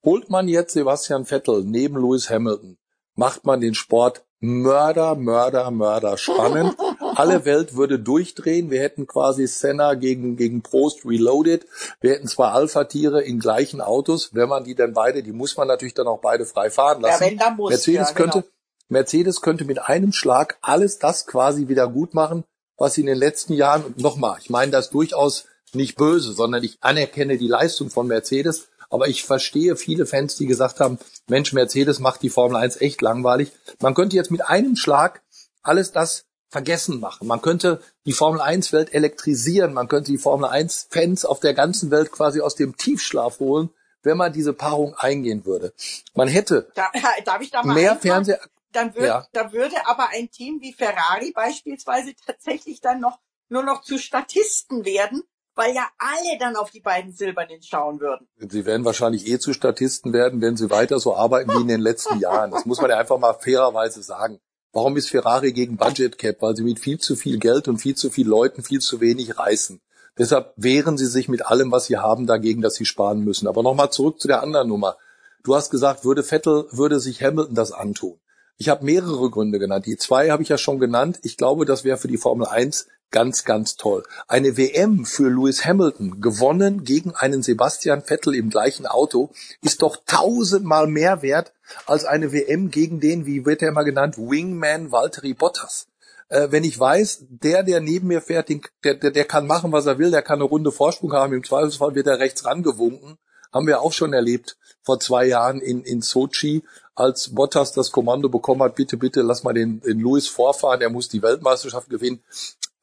Holt 0.06 0.30
man 0.30 0.48
jetzt 0.48 0.74
Sebastian 0.74 1.26
Vettel 1.26 1.64
neben 1.64 1.96
Lewis 1.96 2.30
Hamilton, 2.30 2.78
macht 3.16 3.44
man 3.44 3.60
den 3.60 3.74
Sport 3.74 4.24
Mörder, 4.40 5.16
Mörder, 5.16 5.72
Mörder 5.72 6.18
spannend. 6.20 6.78
Alle 7.16 7.46
Welt 7.46 7.76
würde 7.76 7.98
durchdrehen. 7.98 8.70
Wir 8.70 8.82
hätten 8.82 9.08
quasi 9.08 9.48
Senna 9.48 9.96
gegen, 9.96 10.36
gegen 10.36 10.62
Prost 10.62 11.06
Reloaded. 11.06 11.66
Wir 12.02 12.12
hätten 12.12 12.28
zwei 12.28 12.50
Alpha-Tiere 12.50 13.24
in 13.24 13.40
gleichen 13.40 13.82
Autos. 13.82 14.36
Wenn 14.36 14.50
man 14.50 14.64
die 14.64 14.76
dann 14.76 14.94
beide, 14.94 15.24
die 15.24 15.32
muss 15.32 15.58
man 15.58 15.68
natürlich 15.68 15.96
dann 15.96 16.08
auch 16.08 16.20
beide 16.20 16.46
frei 16.46 16.70
fahren 16.70 17.02
lassen. 17.02 17.24
Ja, 17.24 17.30
wenn, 17.32 17.38
dann 17.40 17.56
muss. 17.56 17.72
Mercedes 17.72 18.10
ja, 18.10 18.14
genau. 18.14 18.34
könnte, 18.34 18.50
Mercedes 18.90 19.42
könnte 19.42 19.66
mit 19.66 19.82
einem 19.82 20.12
Schlag 20.12 20.60
alles 20.62 21.00
das 21.00 21.26
quasi 21.26 21.68
wieder 21.68 21.88
gut 21.88 22.14
machen, 22.14 22.44
was 22.78 22.94
sie 22.94 23.02
in 23.02 23.08
den 23.08 23.18
letzten 23.18 23.54
Jahren, 23.54 23.84
und 23.84 23.98
nochmal, 24.00 24.38
ich 24.40 24.52
meine 24.52 24.72
das 24.72 24.92
durchaus 24.92 25.46
nicht 25.74 25.98
böse, 25.98 26.34
sondern 26.34 26.64
ich 26.64 26.78
anerkenne 26.82 27.38
die 27.38 27.48
Leistung 27.48 27.90
von 27.90 28.08
Mercedes, 28.08 28.68
aber 28.96 29.08
ich 29.08 29.24
verstehe 29.24 29.76
viele 29.76 30.06
Fans, 30.08 30.36
die 30.36 30.48
gesagt 30.48 30.80
haben, 30.80 30.98
Mensch, 31.28 31.54
Mercedes 31.54 32.00
macht 32.00 32.24
die 32.24 32.30
Formel 32.30 32.58
1 32.58 32.82
echt 32.82 33.02
langweilig. 33.02 33.52
Man 33.80 33.94
könnte 33.94 34.16
jetzt 34.16 34.32
mit 34.32 34.46
einem 34.46 34.76
Schlag 34.76 35.22
alles 35.62 35.92
das 35.92 36.26
vergessen 36.50 37.00
machen. 37.00 37.28
Man 37.28 37.42
könnte 37.42 37.82
die 38.06 38.14
Formel 38.14 38.42
1 38.42 38.72
Welt 38.74 38.94
elektrisieren. 38.94 39.74
Man 39.74 39.88
könnte 39.88 40.12
die 40.12 40.18
Formel 40.18 40.50
1 40.50 40.88
Fans 40.90 41.26
auf 41.26 41.40
der 41.40 41.54
ganzen 41.54 41.92
Welt 41.92 42.12
quasi 42.12 42.42
aus 42.42 42.56
dem 42.56 42.78
Tiefschlaf 42.78 43.40
holen, 43.40 43.70
wenn 44.04 44.18
man 44.18 44.32
diese 44.34 44.54
Paarung 44.54 44.96
eingehen 44.96 45.46
würde. 45.46 45.74
Man 46.14 46.28
hätte 46.28 46.72
Da, 46.76 46.90
da 47.26 47.64
mehr? 47.64 47.96
Fernseher, 47.98 48.40
dann 48.72 48.94
würde, 48.96 49.08
Ja. 49.08 49.28
da 49.34 49.52
würde 49.52 49.76
aber 49.86 50.10
ein 50.14 50.30
Team 50.32 50.62
wie 50.62 50.74
Ferrari 50.74 51.32
beispielsweise 51.34 52.14
tatsächlich 52.26 52.82
dann 52.82 53.00
noch 53.00 53.20
nur 53.50 53.64
noch 53.64 53.82
zu 53.82 53.98
Statisten 53.98 54.86
werden, 54.86 55.24
weil 55.56 55.74
ja 55.74 55.88
alle 55.98 56.38
dann 56.40 56.56
auf 56.56 56.70
die 56.70 56.82
beiden 56.82 57.14
Silbernen 57.14 57.62
schauen 57.62 58.00
würden. 58.00 58.28
Sie 58.38 58.66
werden 58.66 58.86
wahrscheinlich 58.86 59.28
eh 59.28 59.40
zu 59.40 59.54
Statisten 59.54 60.14
werden, 60.14 60.42
wenn 60.42 60.58
sie 60.58 60.70
weiter 60.70 61.00
so 61.00 61.16
arbeiten 61.16 61.52
wie 61.54 61.62
in 61.62 61.68
den 61.68 61.82
letzten 61.82 62.20
Jahren. 62.20 62.52
Das 62.52 62.66
muss 62.66 62.82
man 62.82 62.90
ja 62.90 62.98
einfach 62.98 63.18
mal 63.18 63.34
fairerweise 63.34 64.04
sagen. 64.04 64.40
Warum 64.74 64.98
ist 64.98 65.10
Ferrari 65.10 65.54
gegen 65.54 65.78
Budget 65.78 66.18
Cap? 66.18 66.42
Weil 66.42 66.56
sie 66.56 66.64
mit 66.64 66.80
viel 66.80 67.00
zu 67.00 67.16
viel 67.16 67.40
Geld 67.40 67.70
und 67.70 67.78
viel 67.78 67.96
zu 67.96 68.10
viel 68.10 68.28
Leuten 68.28 68.62
viel 68.62 68.82
zu 68.82 69.00
wenig 69.00 69.40
reißen. 69.40 69.82
Deshalb 70.18 70.54
wehren 70.58 70.98
sie 70.98 71.06
sich 71.06 71.30
mit 71.30 71.46
allem, 71.46 71.72
was 71.72 71.86
sie 71.86 71.98
haben, 71.98 72.28
dagegen, 72.28 72.62
dass 72.62 72.76
sie 72.76 72.86
sparen 72.86 73.22
müssen. 73.22 73.48
Aber 73.48 73.64
nochmal 73.64 73.92
zurück 73.92 74.20
zu 74.20 74.28
der 74.28 74.42
anderen 74.42 74.68
Nummer. 74.68 74.98
Du 75.44 75.56
hast 75.56 75.70
gesagt, 75.70 76.04
würde 76.04 76.24
Vettel, 76.24 76.66
würde 76.72 77.00
sich 77.00 77.22
Hamilton 77.22 77.56
das 77.56 77.72
antun. 77.72 78.20
Ich 78.58 78.70
habe 78.70 78.86
mehrere 78.86 79.30
Gründe 79.30 79.60
genannt. 79.60 79.86
Die 79.86 79.98
zwei 79.98 80.32
habe 80.32 80.44
ich 80.44 80.50
ja 80.50 80.58
schon 80.58 80.80
genannt. 80.80 81.20
Ich 81.24 81.38
glaube, 81.38 81.66
das 81.66 81.84
wäre 81.84 81.98
für 81.98 82.08
die 82.08 82.18
Formel 82.18 82.48
1 82.48 82.88
ganz, 83.12 83.46
ganz 83.46 83.76
toll. 83.76 84.04
Eine 84.28 84.58
WM 84.58 85.06
für 85.06 85.30
Lewis 85.30 85.66
Hamilton, 85.66 86.22
gewonnen 86.22 86.84
gegen 86.84 87.16
einen 87.16 87.44
Sebastian 87.44 88.02
Vettel 88.02 88.36
im 88.36 88.50
gleichen 88.50 88.86
Auto, 88.86 89.32
ist 89.62 89.82
doch 89.82 89.98
tausendmal 90.06 90.88
mehr 90.88 91.22
wert 91.22 91.54
als 91.86 92.06
eine 92.06 92.32
WM 92.32 92.72
gegen 92.72 93.00
den, 93.00 93.26
wie 93.26 93.46
wird 93.46 93.62
er 93.62 93.70
immer 93.70 93.84
genannt, 93.84 94.18
Wingman 94.18 94.92
Valtteri 94.92 95.34
Bottas. 95.34 95.88
Äh, 96.30 96.48
wenn 96.52 96.64
ich 96.64 96.80
weiß, 96.80 97.26
der, 97.30 97.64
der 97.64 97.82
neben 97.82 98.08
mir 98.08 98.22
fährt, 98.22 98.50
der, 98.84 98.96
der, 98.96 99.12
der 99.12 99.26
kann 99.26 99.48
machen, 99.48 99.72
was 99.72 99.86
er 99.86 100.00
will, 100.00 100.12
der 100.12 100.22
kann 100.22 100.40
eine 100.40 100.50
Runde 100.50 100.72
Vorsprung 100.72 101.14
haben, 101.14 101.34
im 101.34 101.44
Zweifelsfall 101.44 101.96
wird 101.96 102.08
er 102.08 102.20
rechts 102.20 102.46
rangewunken. 102.46 103.18
Haben 103.54 103.68
wir 103.68 103.82
auch 103.82 103.94
schon 103.94 104.12
erlebt 104.12 104.58
vor 104.82 105.00
zwei 105.00 105.26
Jahren 105.26 105.62
in, 105.62 105.84
in 105.84 106.02
Sochi, 106.02 106.64
als 106.94 107.34
Bottas 107.34 107.74
das 107.74 107.92
Kommando 107.92 108.30
bekommen 108.30 108.64
hat, 108.64 108.76
bitte, 108.76 108.98
bitte, 108.98 109.22
lass 109.22 109.44
mal 109.44 109.54
den, 109.54 109.82
den 109.82 110.00
Lewis 110.00 110.28
vorfahren, 110.28 110.82
er 110.82 110.90
muss 110.90 111.10
die 111.10 111.22
Weltmeisterschaft 111.22 111.90
gewinnen. 111.90 112.22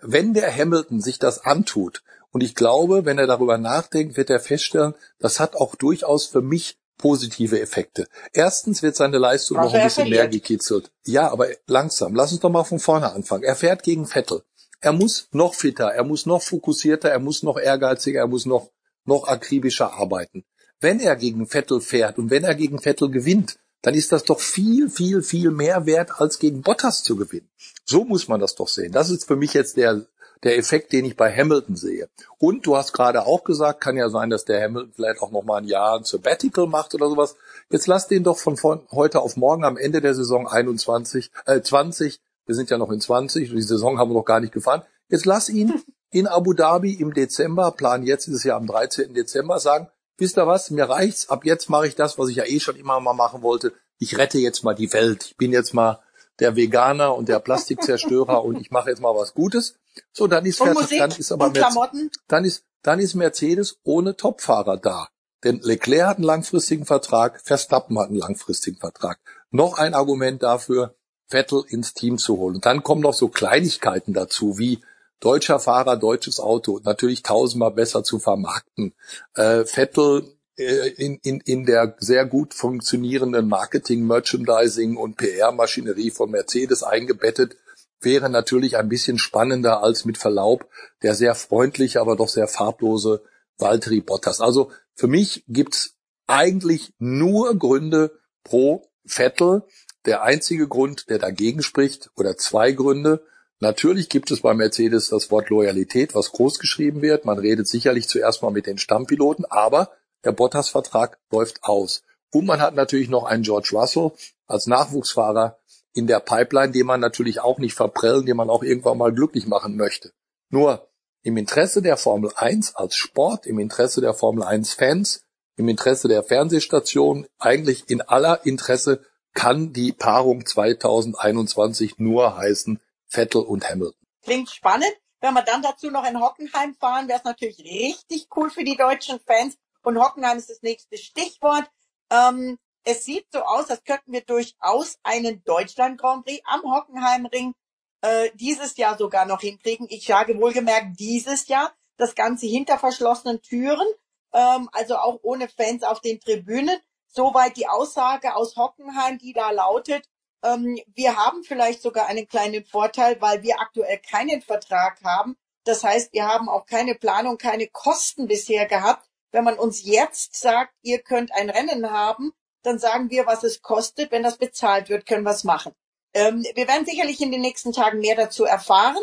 Wenn 0.03 0.35
der 0.35 0.55
Hamilton 0.55 1.01
sich 1.01 1.19
das 1.19 1.45
antut, 1.45 2.03
und 2.33 2.43
ich 2.43 2.55
glaube, 2.55 3.05
wenn 3.05 3.19
er 3.19 3.27
darüber 3.27 3.59
nachdenkt, 3.59 4.17
wird 4.17 4.31
er 4.31 4.41
feststellen, 4.41 4.95
das 5.19 5.39
hat 5.39 5.55
auch 5.55 5.75
durchaus 5.75 6.27
für 6.27 6.41
mich 6.41 6.79
positive 6.97 7.61
Effekte. 7.61 8.07
Erstens 8.33 8.83
wird 8.83 8.97
seine 8.97 9.19
Leistung 9.19 9.59
Also 9.59 9.71
noch 9.71 9.79
ein 9.79 9.87
bisschen 9.87 10.09
mehr 10.09 10.29
gekitzelt. 10.29 10.91
Ja, 11.05 11.31
aber 11.31 11.49
langsam. 11.67 12.15
Lass 12.15 12.33
uns 12.33 12.41
doch 12.41 12.51
mal 12.51 12.65
von 12.65 12.79
vorne 12.79 13.13
anfangen. 13.13 13.43
Er 13.43 13.57
fährt 13.57 13.83
gegen 13.83 14.07
Vettel. 14.07 14.43
Er 14.81 14.93
muss 14.93 15.29
noch 15.33 15.55
fitter, 15.55 15.89
er 15.89 16.05
muss 16.05 16.27
noch 16.27 16.43
fokussierter, 16.43 17.09
er 17.09 17.21
muss 17.21 17.43
noch 17.43 17.59
ehrgeiziger, 17.59 18.21
er 18.21 18.27
muss 18.27 18.47
noch, 18.47 18.71
noch 19.05 19.29
akribischer 19.29 19.93
arbeiten. 19.93 20.45
Wenn 20.81 20.99
er 20.99 21.15
gegen 21.15 21.47
Vettel 21.47 21.81
fährt 21.81 22.19
und 22.19 22.31
wenn 22.31 22.43
er 22.43 22.57
gegen 22.57 22.81
Vettel 22.81 23.11
gewinnt, 23.11 23.59
dann 23.83 23.95
ist 23.95 24.13
das 24.13 24.25
doch 24.25 24.41
viel, 24.41 24.89
viel, 24.89 25.23
viel 25.23 25.51
mehr 25.51 25.87
wert, 25.87 26.21
als 26.21 26.39
gegen 26.39 26.63
Bottas 26.63 27.03
zu 27.03 27.17
gewinnen. 27.17 27.49
So 27.85 28.05
muss 28.05 28.29
man 28.29 28.41
das 28.41 28.55
doch 28.55 28.69
sehen. 28.69 28.93
Das 28.93 29.11
ist 29.11 29.27
für 29.27 29.37
mich 29.37 29.55
jetzt 29.55 29.77
der, 29.77 30.07
der 30.45 30.57
Effekt, 30.57 30.93
den 30.93 31.05
ich 31.05 31.17
bei 31.17 31.35
Hamilton 31.35 31.77
sehe. 31.77 32.09
Und 32.39 32.67
du 32.67 32.77
hast 32.77 32.93
gerade 32.93 33.27
auch 33.27 33.45
gesagt, 33.45 33.81
kann 33.81 33.97
ja 33.97 34.09
sein, 34.09 34.31
dass 34.31 34.45
der 34.45 34.63
Hamilton 34.63 34.93
vielleicht 34.95 35.21
auch 35.21 35.33
noch 35.33 35.43
mal 35.43 35.59
ein 35.59 35.67
Jahr 35.69 35.99
ein 35.99 36.05
Sabbatical 36.05 36.67
macht 36.67 36.95
oder 36.95 37.09
sowas. 37.09 37.37
Jetzt 37.71 37.89
lass 37.89 38.09
den 38.09 38.25
doch 38.25 38.39
von, 38.39 38.57
von 38.57 38.81
heute 38.93 39.21
auf 39.21 39.37
morgen 39.37 39.65
am 39.65 39.77
Ende 39.77 40.01
der 40.01 40.15
Saison 40.15 40.47
21, 40.47 41.31
äh, 41.47 41.61
20, 41.61 42.21
wir 42.47 42.55
sind 42.55 42.71
ja 42.71 42.79
noch 42.79 42.91
in 42.91 43.01
20, 43.01 43.51
die 43.51 43.63
Saison 43.63 43.99
haben 43.99 44.11
wir 44.11 44.15
noch 44.15 44.25
gar 44.25 44.41
nicht 44.41 44.53
gefahren. 44.53 44.83
Jetzt 45.09 45.27
lass 45.27 45.49
ihn 45.49 45.83
in 46.11 46.27
Abu 46.27 46.53
Dhabi 46.53 46.95
im 46.95 47.15
Dezember, 47.15 47.73
Plan 47.73 48.03
jetzt 48.03 48.29
ist 48.29 48.35
es 48.35 48.45
ja 48.45 48.57
am 48.57 48.67
13. 48.67 49.15
Dezember, 49.15 49.59
sagen, 49.59 49.89
wisst 50.19 50.39
ihr 50.39 50.47
was, 50.47 50.71
mir 50.71 50.89
reicht's, 50.89 51.29
ab 51.29 51.45
jetzt 51.45 51.69
mache 51.69 51.87
ich 51.87 51.95
das, 51.95 52.19
was 52.19 52.29
ich 52.29 52.37
ja 52.37 52.45
eh 52.45 52.61
schon 52.61 52.77
immer 52.77 53.01
mal 53.01 53.13
machen 53.13 53.43
wollte. 53.43 53.73
Ich 53.99 54.19
rette 54.19 54.39
jetzt 54.39 54.65
mal 54.65 54.75
die 54.75 54.93
Welt. 54.93 55.27
Ich 55.27 55.37
bin 55.37 55.53
jetzt 55.53 55.75
mal 55.75 56.01
der 56.39 56.57
Veganer 56.57 57.15
und 57.15 57.29
der 57.29 57.39
Plastikzerstörer 57.39 58.45
und 58.45 58.61
ich 58.61 58.71
mache 58.71 58.91
jetzt 58.91 59.01
mal 59.01 59.15
was 59.15 59.35
Gutes. 59.35 59.77
So, 60.13 60.27
dann 60.27 60.47
ist, 60.47 60.61
Und 60.61 60.75
Musik 60.75 60.99
dann 60.99 61.11
ist 61.11 61.33
aber 61.33 61.51
Mercedes, 61.51 62.11
dann 62.27 62.45
ist, 62.45 62.65
dann 62.83 62.99
ist 62.99 63.15
Mercedes 63.15 63.79
ohne 63.85 64.17
Topfahrer 64.17 64.79
da. 64.79 65.09
Denn 65.45 65.61
Leclerc 65.61 66.07
hat 66.07 66.17
einen 66.17 66.25
langfristigen 66.25 66.87
Vertrag, 66.87 67.41
Verstappen 67.45 67.99
hat 67.99 68.09
einen 68.09 68.19
langfristigen 68.19 68.79
Vertrag. 68.79 69.19
Noch 69.51 69.77
ein 69.77 69.95
Argument 69.95 70.43
dafür, 70.43 70.95
Vettel 71.27 71.65
ins 71.69 71.95
Team 71.95 72.19
zu 72.19 72.39
holen. 72.39 72.57
Und 72.57 72.67
dann 72.67 72.83
kommen 72.83 73.01
noch 73.01 73.15
so 73.15 73.29
Kleinigkeiten 73.29 74.13
dazu, 74.13 74.59
wie 74.59 74.81
deutscher 75.23 75.61
Fahrer, 75.61 75.97
deutsches 75.97 76.41
Auto, 76.41 76.81
natürlich 76.83 77.23
tausendmal 77.23 77.71
besser 77.71 78.03
zu 78.03 78.19
vermarkten. 78.19 78.93
Äh, 79.35 79.65
Vettel 79.65 80.37
äh, 80.57 80.89
in, 80.89 81.19
in, 81.23 81.41
in 81.41 81.65
der 81.65 81.97
sehr 81.99 82.27
gut 82.27 82.55
funktionierenden 82.55 83.49
Marketing, 83.49 84.05
Merchandising 84.07 84.97
und 84.97 85.17
PR-Maschinerie 85.17 86.11
von 86.11 86.31
Mercedes 86.31 86.83
eingebettet, 86.83 87.57
wäre 88.01 88.29
natürlich 88.29 88.77
ein 88.77 88.89
bisschen 88.89 89.19
spannender 89.19 89.83
als 89.83 90.05
mit 90.05 90.19
Verlaub 90.19 90.69
der 91.03 91.15
sehr 91.15 91.37
freundliche, 91.37 92.01
aber 92.01 92.17
doch 92.17 92.29
sehr 92.29 92.49
farblose 92.49 93.23
Valtteri 93.59 94.01
Bottas. 94.01 94.41
Also 94.41 94.73
für 94.95 95.07
mich 95.07 95.45
gibt's 95.47 95.95
eigentlich 96.27 96.93
nur 96.99 97.57
Gründe 97.57 98.19
pro 98.43 98.91
Vettel. 99.05 99.63
Der 100.05 100.23
einzige 100.23 100.67
Grund, 100.67 101.09
der 101.11 101.19
dagegen 101.19 101.63
spricht, 101.63 102.11
oder 102.17 102.37
zwei 102.37 102.73
Gründe. 102.73 103.25
Natürlich 103.63 104.09
gibt 104.09 104.33
es 104.33 104.41
bei 104.41 104.55
Mercedes 104.55 105.11
das 105.11 105.31
Wort 105.31 105.49
Loyalität, 105.49 106.17
was 106.17 106.33
groß 106.33 106.59
geschrieben 106.59 107.01
wird. 107.01 107.25
Man 107.25 107.39
redet 107.39 107.69
sicherlich 107.69 108.09
zuerst 108.09 108.43
mal 108.43 108.51
mit 108.51 108.67
den 108.67 108.77
Stammpiloten, 108.77 109.45
aber 109.45 109.93
der 110.25 110.33
Bottas-Vertrag 110.33 111.21
läuft 111.31 111.63
aus. 111.63 112.03
Und 112.33 112.45
man 112.45 112.61
hat 112.61 112.75
natürlich 112.75 113.09
noch 113.09 113.23
einen 113.23 113.45
George 113.45 113.69
Russell 113.73 114.11
als 114.49 114.67
Nachwuchsfahrer 114.67 115.61
in 115.95 116.09
der 116.09 116.19
Pipeline, 116.19 116.73
den 116.73 116.87
man 116.87 116.99
natürlich 116.99 117.39
auch 117.39 117.59
nicht 117.59 117.75
verprellen, 117.75 118.27
den 118.27 118.37
man 118.37 118.51
auch 118.51 118.65
irgendwann 118.65 118.99
mal 118.99 119.13
glücklich 119.13 119.47
machen 119.47 119.77
möchte. 119.77 120.11
Nur 120.51 120.89
im 121.23 121.37
Interesse 121.37 121.83
der 121.83 121.97
Formel 121.97 122.33
1 122.35 122.75
als 122.75 122.97
Sport, 122.97 123.47
im 123.47 123.61
Interesse 123.61 124.01
der 124.01 124.15
Formel 124.15 124.43
1 124.43 124.73
Fans, 124.73 125.23
im 125.55 125.69
Interesse 125.69 126.09
der 126.09 126.25
Fernsehstation, 126.25 127.29
eigentlich 127.39 127.89
in 127.89 128.01
aller 128.01 128.45
Interesse 128.45 129.05
kann 129.35 129.73
die 129.73 129.93
Paarung 129.93 130.45
2021 130.45 132.01
nur 132.01 132.37
heißen 132.37 132.81
Vettel 133.13 133.43
und 133.43 133.69
Hamilton. 133.69 134.07
Klingt 134.23 134.51
spannend. 134.51 134.93
Wenn 135.21 135.35
wir 135.35 135.43
dann 135.43 135.63
dazu 135.63 135.91
noch 135.91 136.05
in 136.05 136.21
Hockenheim 136.21 136.75
fahren, 136.75 137.09
wäre 137.09 137.19
es 137.19 137.25
natürlich 137.25 137.59
richtig 137.61 138.29
cool 138.35 138.51
für 138.51 138.65
die 138.65 138.77
deutschen 138.77 139.21
Fans. 139.21 139.57
Und 139.83 139.99
Hockenheim 139.99 140.39
ist 140.39 140.51
das 140.51 140.63
nächste 140.63 140.97
Stichwort. 140.97 141.71
Ähm, 142.11 142.59
es 142.85 143.05
sieht 143.05 143.27
so 143.33 143.43
aus, 143.43 143.71
als 143.71 143.85
könnten 143.85 144.13
wir 144.13 144.23
durchaus 144.23 144.99
einen 145.03 145.45
Deutschland 145.45 146.01
Grand 146.01 146.25
Prix 146.25 146.43
am 146.45 146.63
Hockenheimring 146.63 147.55
äh, 148.01 148.31
dieses 148.35 148.77
Jahr 148.77 148.99
sogar 148.99 149.27
noch 149.27 149.41
hinkriegen. 149.41 149.87
Ich 149.91 150.07
sage 150.07 150.39
wohlgemerkt 150.41 150.99
dieses 150.99 151.47
Jahr. 151.49 151.73
Das 151.97 152.15
Ganze 152.15 152.47
hinter 152.47 152.79
verschlossenen 152.79 153.43
Türen, 153.43 153.87
ähm, 154.33 154.69
also 154.73 154.97
auch 154.97 155.21
ohne 155.23 155.49
Fans 155.49 155.85
auf 155.85 156.01
den 156.01 156.21
Tribünen. 156.21 156.77
Soweit 157.07 157.57
die 157.57 157.69
Aussage 157.69 158.35
aus 158.35 158.57
Hockenheim, 158.57 159.19
die 159.19 159.35
da 159.35 159.51
lautet, 159.51 160.09
wir 160.43 161.17
haben 161.17 161.45
vielleicht 161.45 161.83
sogar 161.83 162.07
einen 162.07 162.27
kleinen 162.27 162.65
Vorteil, 162.65 163.21
weil 163.21 163.43
wir 163.43 163.61
aktuell 163.61 163.99
keinen 163.99 164.43
Vertrag 164.43 164.99
haben. 165.05 165.37
Das 165.65 165.85
heißt, 165.85 166.13
wir 166.13 166.27
haben 166.27 166.49
auch 166.49 166.67
keine 166.67 166.97
Planung, 166.97 167.39
keine 167.39 167.69
Kosten 167.69 168.27
bisher 168.27 168.67
gehabt. 168.67 169.09
Wenn 169.31 169.45
man 169.45 169.59
uns 169.59 169.85
jetzt 169.85 170.35
sagt, 170.35 170.75
ihr 170.83 171.01
könnt 171.01 171.33
ein 171.33 171.49
Rennen 171.49 171.91
haben, 171.91 172.33
dann 172.63 172.79
sagen 172.79 173.11
wir, 173.11 173.27
was 173.27 173.45
es 173.45 173.63
kostet. 173.63 174.11
Wenn 174.11 174.23
das 174.23 174.37
bezahlt 174.37 174.89
wird, 174.89 175.07
können 175.07 175.25
wir 175.25 175.31
es 175.31 175.45
machen. 175.45 175.73
Ähm, 176.15 176.45
wir 176.55 176.69
werden 176.69 176.87
sicherlich 176.87 177.21
in 177.21 177.31
den 177.31 177.41
nächsten 177.41 177.73
Tagen 177.73 178.01
mehr 178.01 178.17
dazu 178.17 178.45
erfahren. 178.45 179.03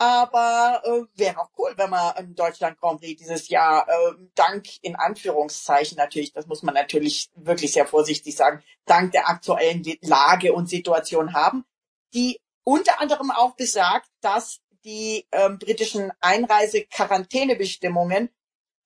Aber 0.00 0.82
äh, 0.84 1.02
wäre 1.14 1.38
auch 1.38 1.50
cool, 1.58 1.74
wenn 1.76 1.90
wir 1.90 2.16
im 2.18 2.34
Deutschland 2.34 2.80
Grand 2.80 3.02
Prix 3.02 3.20
dieses 3.20 3.50
Jahr 3.50 3.86
äh, 3.86 4.14
dank 4.34 4.64
in 4.80 4.96
Anführungszeichen 4.96 5.98
natürlich, 5.98 6.32
das 6.32 6.46
muss 6.46 6.62
man 6.62 6.72
natürlich 6.72 7.28
wirklich 7.34 7.72
sehr 7.72 7.84
vorsichtig 7.84 8.34
sagen, 8.34 8.62
dank 8.86 9.12
der 9.12 9.28
aktuellen 9.28 9.84
Lage 10.00 10.54
und 10.54 10.70
Situation 10.70 11.34
haben, 11.34 11.66
die 12.14 12.40
unter 12.64 12.98
anderem 12.98 13.30
auch 13.30 13.56
besagt, 13.56 14.08
dass 14.22 14.60
die 14.86 15.26
ähm, 15.32 15.58
britischen 15.58 16.10
Einreise-Quarantänebestimmungen 16.20 18.30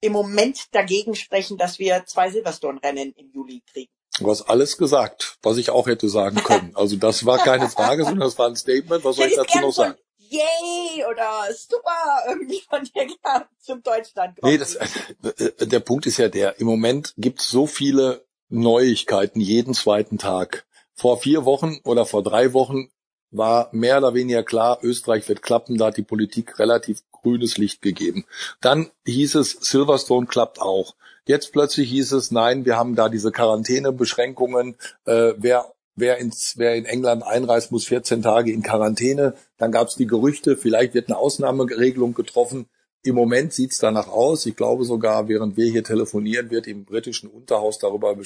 im 0.00 0.12
Moment 0.12 0.74
dagegen 0.74 1.14
sprechen, 1.14 1.58
dass 1.58 1.78
wir 1.78 2.06
zwei 2.06 2.32
Silverstone-Rennen 2.32 3.12
im 3.12 3.30
Juli 3.30 3.62
kriegen. 3.72 3.92
Du 4.18 4.28
hast 4.28 4.42
alles 4.42 4.78
gesagt, 4.78 5.38
was 5.42 5.58
ich 5.58 5.70
auch 5.70 5.86
hätte 5.86 6.08
sagen 6.08 6.42
können. 6.42 6.72
Also 6.74 6.96
das 6.96 7.24
war 7.24 7.38
keine 7.38 7.68
Frage, 7.70 8.02
sondern 8.02 8.26
das 8.26 8.36
war 8.36 8.48
ein 8.48 8.56
Statement. 8.56 9.04
Was 9.04 9.14
soll 9.14 9.28
ich 9.28 9.36
dazu 9.36 9.60
noch 9.60 9.72
sagen? 9.72 9.94
Yay 10.34 11.04
oder 11.10 11.52
super 11.54 12.24
irgendwie 12.28 12.60
von 12.68 12.84
dir 12.84 13.06
gehabt 13.06 13.50
zum 13.60 13.82
Deutschland. 13.82 14.38
Nee, 14.42 14.58
das, 14.58 14.74
äh, 14.76 15.66
der 15.66 15.80
Punkt 15.80 16.06
ist 16.06 16.18
ja 16.18 16.28
der, 16.28 16.58
im 16.60 16.66
Moment 16.66 17.14
gibt 17.16 17.40
es 17.40 17.48
so 17.48 17.66
viele 17.66 18.24
Neuigkeiten 18.48 19.40
jeden 19.40 19.74
zweiten 19.74 20.18
Tag. 20.18 20.66
Vor 20.94 21.18
vier 21.18 21.44
Wochen 21.44 21.80
oder 21.84 22.06
vor 22.06 22.22
drei 22.22 22.52
Wochen 22.52 22.88
war 23.30 23.68
mehr 23.72 23.98
oder 23.98 24.14
weniger 24.14 24.44
klar, 24.44 24.78
Österreich 24.82 25.28
wird 25.28 25.42
klappen, 25.42 25.76
da 25.76 25.86
hat 25.86 25.96
die 25.96 26.02
Politik 26.02 26.58
relativ 26.58 27.02
grünes 27.10 27.58
Licht 27.58 27.82
gegeben. 27.82 28.24
Dann 28.60 28.90
hieß 29.06 29.34
es, 29.36 29.50
Silverstone 29.60 30.26
klappt 30.26 30.60
auch. 30.60 30.94
Jetzt 31.26 31.52
plötzlich 31.52 31.90
hieß 31.90 32.12
es, 32.12 32.30
nein, 32.30 32.64
wir 32.64 32.76
haben 32.76 32.94
da 32.94 33.08
diese 33.08 33.32
Quarantänebeschränkungen, 33.32 34.76
äh, 35.06 35.32
wer 35.36 35.73
wer, 35.96 36.18
ins, 36.18 36.54
wer 36.56 36.74
in 36.74 36.84
England 36.84 37.22
einreist, 37.22 37.72
muss 37.72 37.86
14 37.86 38.22
Tage 38.22 38.52
in 38.52 38.62
Quarantäne. 38.62 39.34
Dann 39.58 39.72
gab 39.72 39.88
es 39.88 39.96
die 39.96 40.06
Gerüchte, 40.06 40.56
vielleicht 40.56 40.94
wird 40.94 41.08
eine 41.08 41.18
Ausnahmeregelung 41.18 42.14
getroffen. 42.14 42.66
Im 43.02 43.16
Moment 43.16 43.52
sieht's 43.52 43.78
danach 43.78 44.08
aus. 44.08 44.46
Ich 44.46 44.56
glaube 44.56 44.84
sogar, 44.84 45.28
während 45.28 45.58
wir 45.58 45.70
hier 45.70 45.84
telefonieren, 45.84 46.50
wird 46.50 46.66
im 46.66 46.86
britischen 46.86 47.28
Unterhaus 47.28 47.78
darüber 47.78 48.16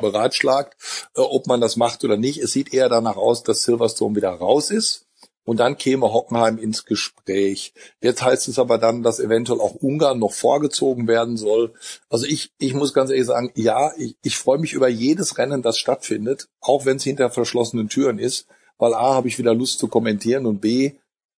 beratschlagt, 0.00 0.76
äh, 1.14 1.20
ob 1.20 1.46
man 1.46 1.60
das 1.60 1.76
macht 1.76 2.02
oder 2.02 2.16
nicht. 2.16 2.42
Es 2.42 2.52
sieht 2.52 2.74
eher 2.74 2.88
danach 2.88 3.16
aus, 3.16 3.44
dass 3.44 3.62
Silverstone 3.62 4.16
wieder 4.16 4.30
raus 4.30 4.72
ist. 4.72 5.03
Und 5.44 5.60
dann 5.60 5.76
käme 5.76 6.12
Hockenheim 6.12 6.58
ins 6.58 6.86
Gespräch. 6.86 7.74
Jetzt 8.00 8.22
heißt 8.22 8.48
es 8.48 8.58
aber 8.58 8.78
dann, 8.78 9.02
dass 9.02 9.20
eventuell 9.20 9.60
auch 9.60 9.74
Ungarn 9.74 10.18
noch 10.18 10.32
vorgezogen 10.32 11.06
werden 11.06 11.36
soll. 11.36 11.74
Also 12.08 12.24
ich, 12.26 12.52
ich 12.58 12.72
muss 12.74 12.94
ganz 12.94 13.10
ehrlich 13.10 13.26
sagen, 13.26 13.52
ja, 13.54 13.92
ich, 13.98 14.16
ich 14.22 14.38
freue 14.38 14.58
mich 14.58 14.72
über 14.72 14.88
jedes 14.88 15.36
Rennen, 15.36 15.62
das 15.62 15.78
stattfindet, 15.78 16.48
auch 16.60 16.86
wenn 16.86 16.96
es 16.96 17.04
hinter 17.04 17.30
verschlossenen 17.30 17.88
Türen 17.88 18.18
ist, 18.18 18.46
weil 18.78 18.94
A, 18.94 19.14
habe 19.14 19.28
ich 19.28 19.38
wieder 19.38 19.54
Lust 19.54 19.78
zu 19.78 19.88
kommentieren 19.88 20.46
und 20.46 20.60
B, 20.60 20.92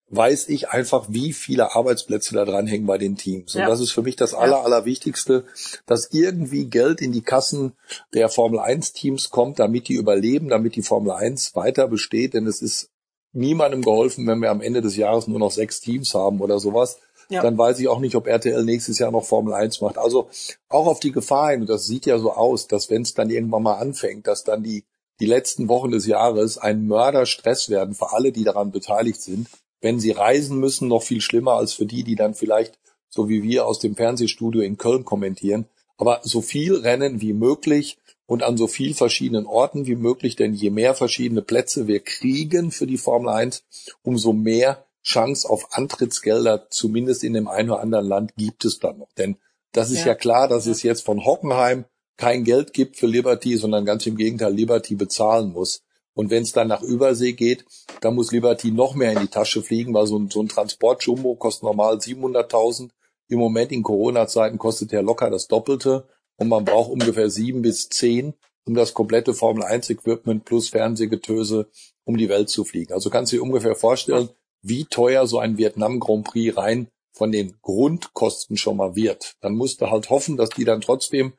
weiß 0.08 0.48
ich 0.50 0.68
einfach, 0.68 1.06
wie 1.08 1.32
viele 1.32 1.74
Arbeitsplätze 1.74 2.34
da 2.34 2.44
dran 2.44 2.68
hängen 2.68 2.86
bei 2.86 2.98
den 2.98 3.16
Teams. 3.16 3.54
Und 3.56 3.62
Ja. 3.62 3.68
das 3.68 3.80
ist 3.80 3.90
für 3.90 4.02
mich 4.02 4.14
das 4.14 4.34
Aller, 4.34 4.64
Allerwichtigste, 4.64 5.44
dass 5.84 6.12
irgendwie 6.12 6.66
Geld 6.66 7.00
in 7.02 7.10
die 7.10 7.22
Kassen 7.22 7.72
der 8.14 8.28
Formel 8.28 8.60
1 8.60 8.92
Teams 8.92 9.30
kommt, 9.30 9.58
damit 9.58 9.88
die 9.88 9.94
überleben, 9.94 10.48
damit 10.48 10.76
die 10.76 10.82
Formel 10.82 11.10
1 11.10 11.56
weiter 11.56 11.88
besteht, 11.88 12.34
denn 12.34 12.46
es 12.46 12.62
ist 12.62 12.90
niemandem 13.36 13.82
geholfen, 13.82 14.26
wenn 14.26 14.40
wir 14.40 14.50
am 14.50 14.60
Ende 14.60 14.80
des 14.80 14.96
Jahres 14.96 15.28
nur 15.28 15.38
noch 15.38 15.50
sechs 15.50 15.80
Teams 15.80 16.14
haben 16.14 16.40
oder 16.40 16.58
sowas. 16.58 16.98
Ja. 17.28 17.42
Dann 17.42 17.58
weiß 17.58 17.78
ich 17.80 17.88
auch 17.88 17.98
nicht, 17.98 18.14
ob 18.14 18.26
RTL 18.26 18.64
nächstes 18.64 18.98
Jahr 18.98 19.10
noch 19.10 19.24
Formel 19.24 19.52
1 19.52 19.80
macht. 19.80 19.98
Also 19.98 20.28
auch 20.68 20.86
auf 20.86 21.00
die 21.00 21.12
Gefahr 21.12 21.50
hin, 21.50 21.62
und 21.62 21.68
das 21.68 21.86
sieht 21.86 22.06
ja 22.06 22.18
so 22.18 22.32
aus, 22.32 22.68
dass 22.68 22.88
wenn 22.88 23.02
es 23.02 23.14
dann 23.14 23.30
irgendwann 23.30 23.64
mal 23.64 23.74
anfängt, 23.74 24.26
dass 24.26 24.44
dann 24.44 24.62
die, 24.62 24.84
die 25.20 25.26
letzten 25.26 25.68
Wochen 25.68 25.90
des 25.90 26.06
Jahres 26.06 26.58
ein 26.58 26.86
Mörderstress 26.86 27.68
werden 27.68 27.94
für 27.94 28.12
alle, 28.12 28.32
die 28.32 28.44
daran 28.44 28.70
beteiligt 28.70 29.20
sind. 29.20 29.48
Wenn 29.80 29.98
sie 29.98 30.12
reisen 30.12 30.58
müssen, 30.58 30.88
noch 30.88 31.02
viel 31.02 31.20
schlimmer 31.20 31.54
als 31.54 31.72
für 31.72 31.86
die, 31.86 32.04
die 32.04 32.14
dann 32.14 32.34
vielleicht, 32.34 32.78
so 33.08 33.28
wie 33.28 33.42
wir 33.42 33.66
aus 33.66 33.80
dem 33.80 33.96
Fernsehstudio 33.96 34.62
in 34.62 34.78
Köln 34.78 35.04
kommentieren. 35.04 35.66
Aber 35.98 36.20
so 36.22 36.42
viel 36.42 36.76
Rennen 36.76 37.20
wie 37.20 37.32
möglich 37.32 37.98
und 38.26 38.42
an 38.42 38.56
so 38.56 38.66
viel 38.66 38.94
verschiedenen 38.94 39.46
Orten 39.46 39.86
wie 39.86 39.94
möglich, 39.94 40.36
denn 40.36 40.52
je 40.54 40.70
mehr 40.70 40.94
verschiedene 40.94 41.42
Plätze 41.42 41.86
wir 41.86 42.00
kriegen 42.00 42.70
für 42.70 42.86
die 42.86 42.98
Formel 42.98 43.28
1, 43.30 43.64
umso 44.02 44.32
mehr 44.32 44.84
Chance 45.04 45.48
auf 45.48 45.68
Antrittsgelder, 45.72 46.66
zumindest 46.70 47.22
in 47.22 47.32
dem 47.32 47.46
einen 47.46 47.70
oder 47.70 47.80
anderen 47.80 48.06
Land, 48.06 48.34
gibt 48.36 48.64
es 48.64 48.80
dann 48.80 48.98
noch. 48.98 49.12
Denn 49.16 49.36
das 49.72 49.90
ist 49.90 50.00
ja, 50.00 50.08
Ja. 50.08 50.14
klar, 50.16 50.48
dass 50.48 50.66
es 50.66 50.82
jetzt 50.82 51.02
von 51.04 51.24
Hockenheim 51.24 51.84
kein 52.16 52.44
Geld 52.44 52.72
gibt 52.72 52.96
für 52.96 53.06
Liberty, 53.06 53.56
sondern 53.56 53.84
ganz 53.84 54.06
im 54.06 54.16
Gegenteil 54.16 54.52
Liberty 54.52 54.94
bezahlen 54.96 55.52
muss. 55.52 55.82
Und 56.14 56.30
wenn 56.30 56.42
es 56.42 56.52
dann 56.52 56.66
nach 56.68 56.82
Übersee 56.82 57.34
geht, 57.34 57.66
dann 58.00 58.14
muss 58.14 58.32
Liberty 58.32 58.70
noch 58.72 58.94
mehr 58.94 59.12
in 59.12 59.20
die 59.20 59.28
Tasche 59.28 59.62
fliegen, 59.62 59.92
weil 59.92 60.06
so 60.06 60.18
ein, 60.18 60.30
so 60.30 60.40
ein 60.42 60.48
Transport-Jumbo 60.48 61.36
kostet 61.36 61.64
normal 61.64 61.98
700.000. 61.98 62.88
Im 63.28 63.38
Moment 63.38 63.70
in 63.70 63.82
Corona-Zeiten 63.82 64.56
kostet 64.58 64.92
der 64.92 65.02
locker 65.02 65.30
das 65.30 65.46
Doppelte 65.46 66.08
und 66.36 66.48
man 66.48 66.64
braucht 66.64 66.90
ungefähr 66.90 67.30
sieben 67.30 67.62
bis 67.62 67.88
zehn, 67.88 68.34
um 68.64 68.74
das 68.74 68.94
komplette 68.94 69.34
Formel-1-Equipment 69.34 70.44
plus 70.44 70.68
Fernsehgetöse 70.68 71.68
um 72.04 72.16
die 72.16 72.28
Welt 72.28 72.48
zu 72.48 72.64
fliegen. 72.64 72.92
Also 72.92 73.10
kannst 73.10 73.32
du 73.32 73.36
dir 73.36 73.42
ungefähr 73.42 73.74
vorstellen, 73.74 74.28
wie 74.62 74.84
teuer 74.84 75.26
so 75.26 75.38
ein 75.38 75.58
Vietnam 75.58 76.00
Grand 76.00 76.26
Prix 76.26 76.56
rein 76.56 76.88
von 77.12 77.32
den 77.32 77.56
Grundkosten 77.62 78.56
schon 78.56 78.76
mal 78.76 78.94
wird. 78.94 79.34
Dann 79.40 79.54
musst 79.54 79.80
du 79.80 79.90
halt 79.90 80.10
hoffen, 80.10 80.36
dass 80.36 80.50
die 80.50 80.64
dann 80.64 80.80
trotzdem 80.80 81.32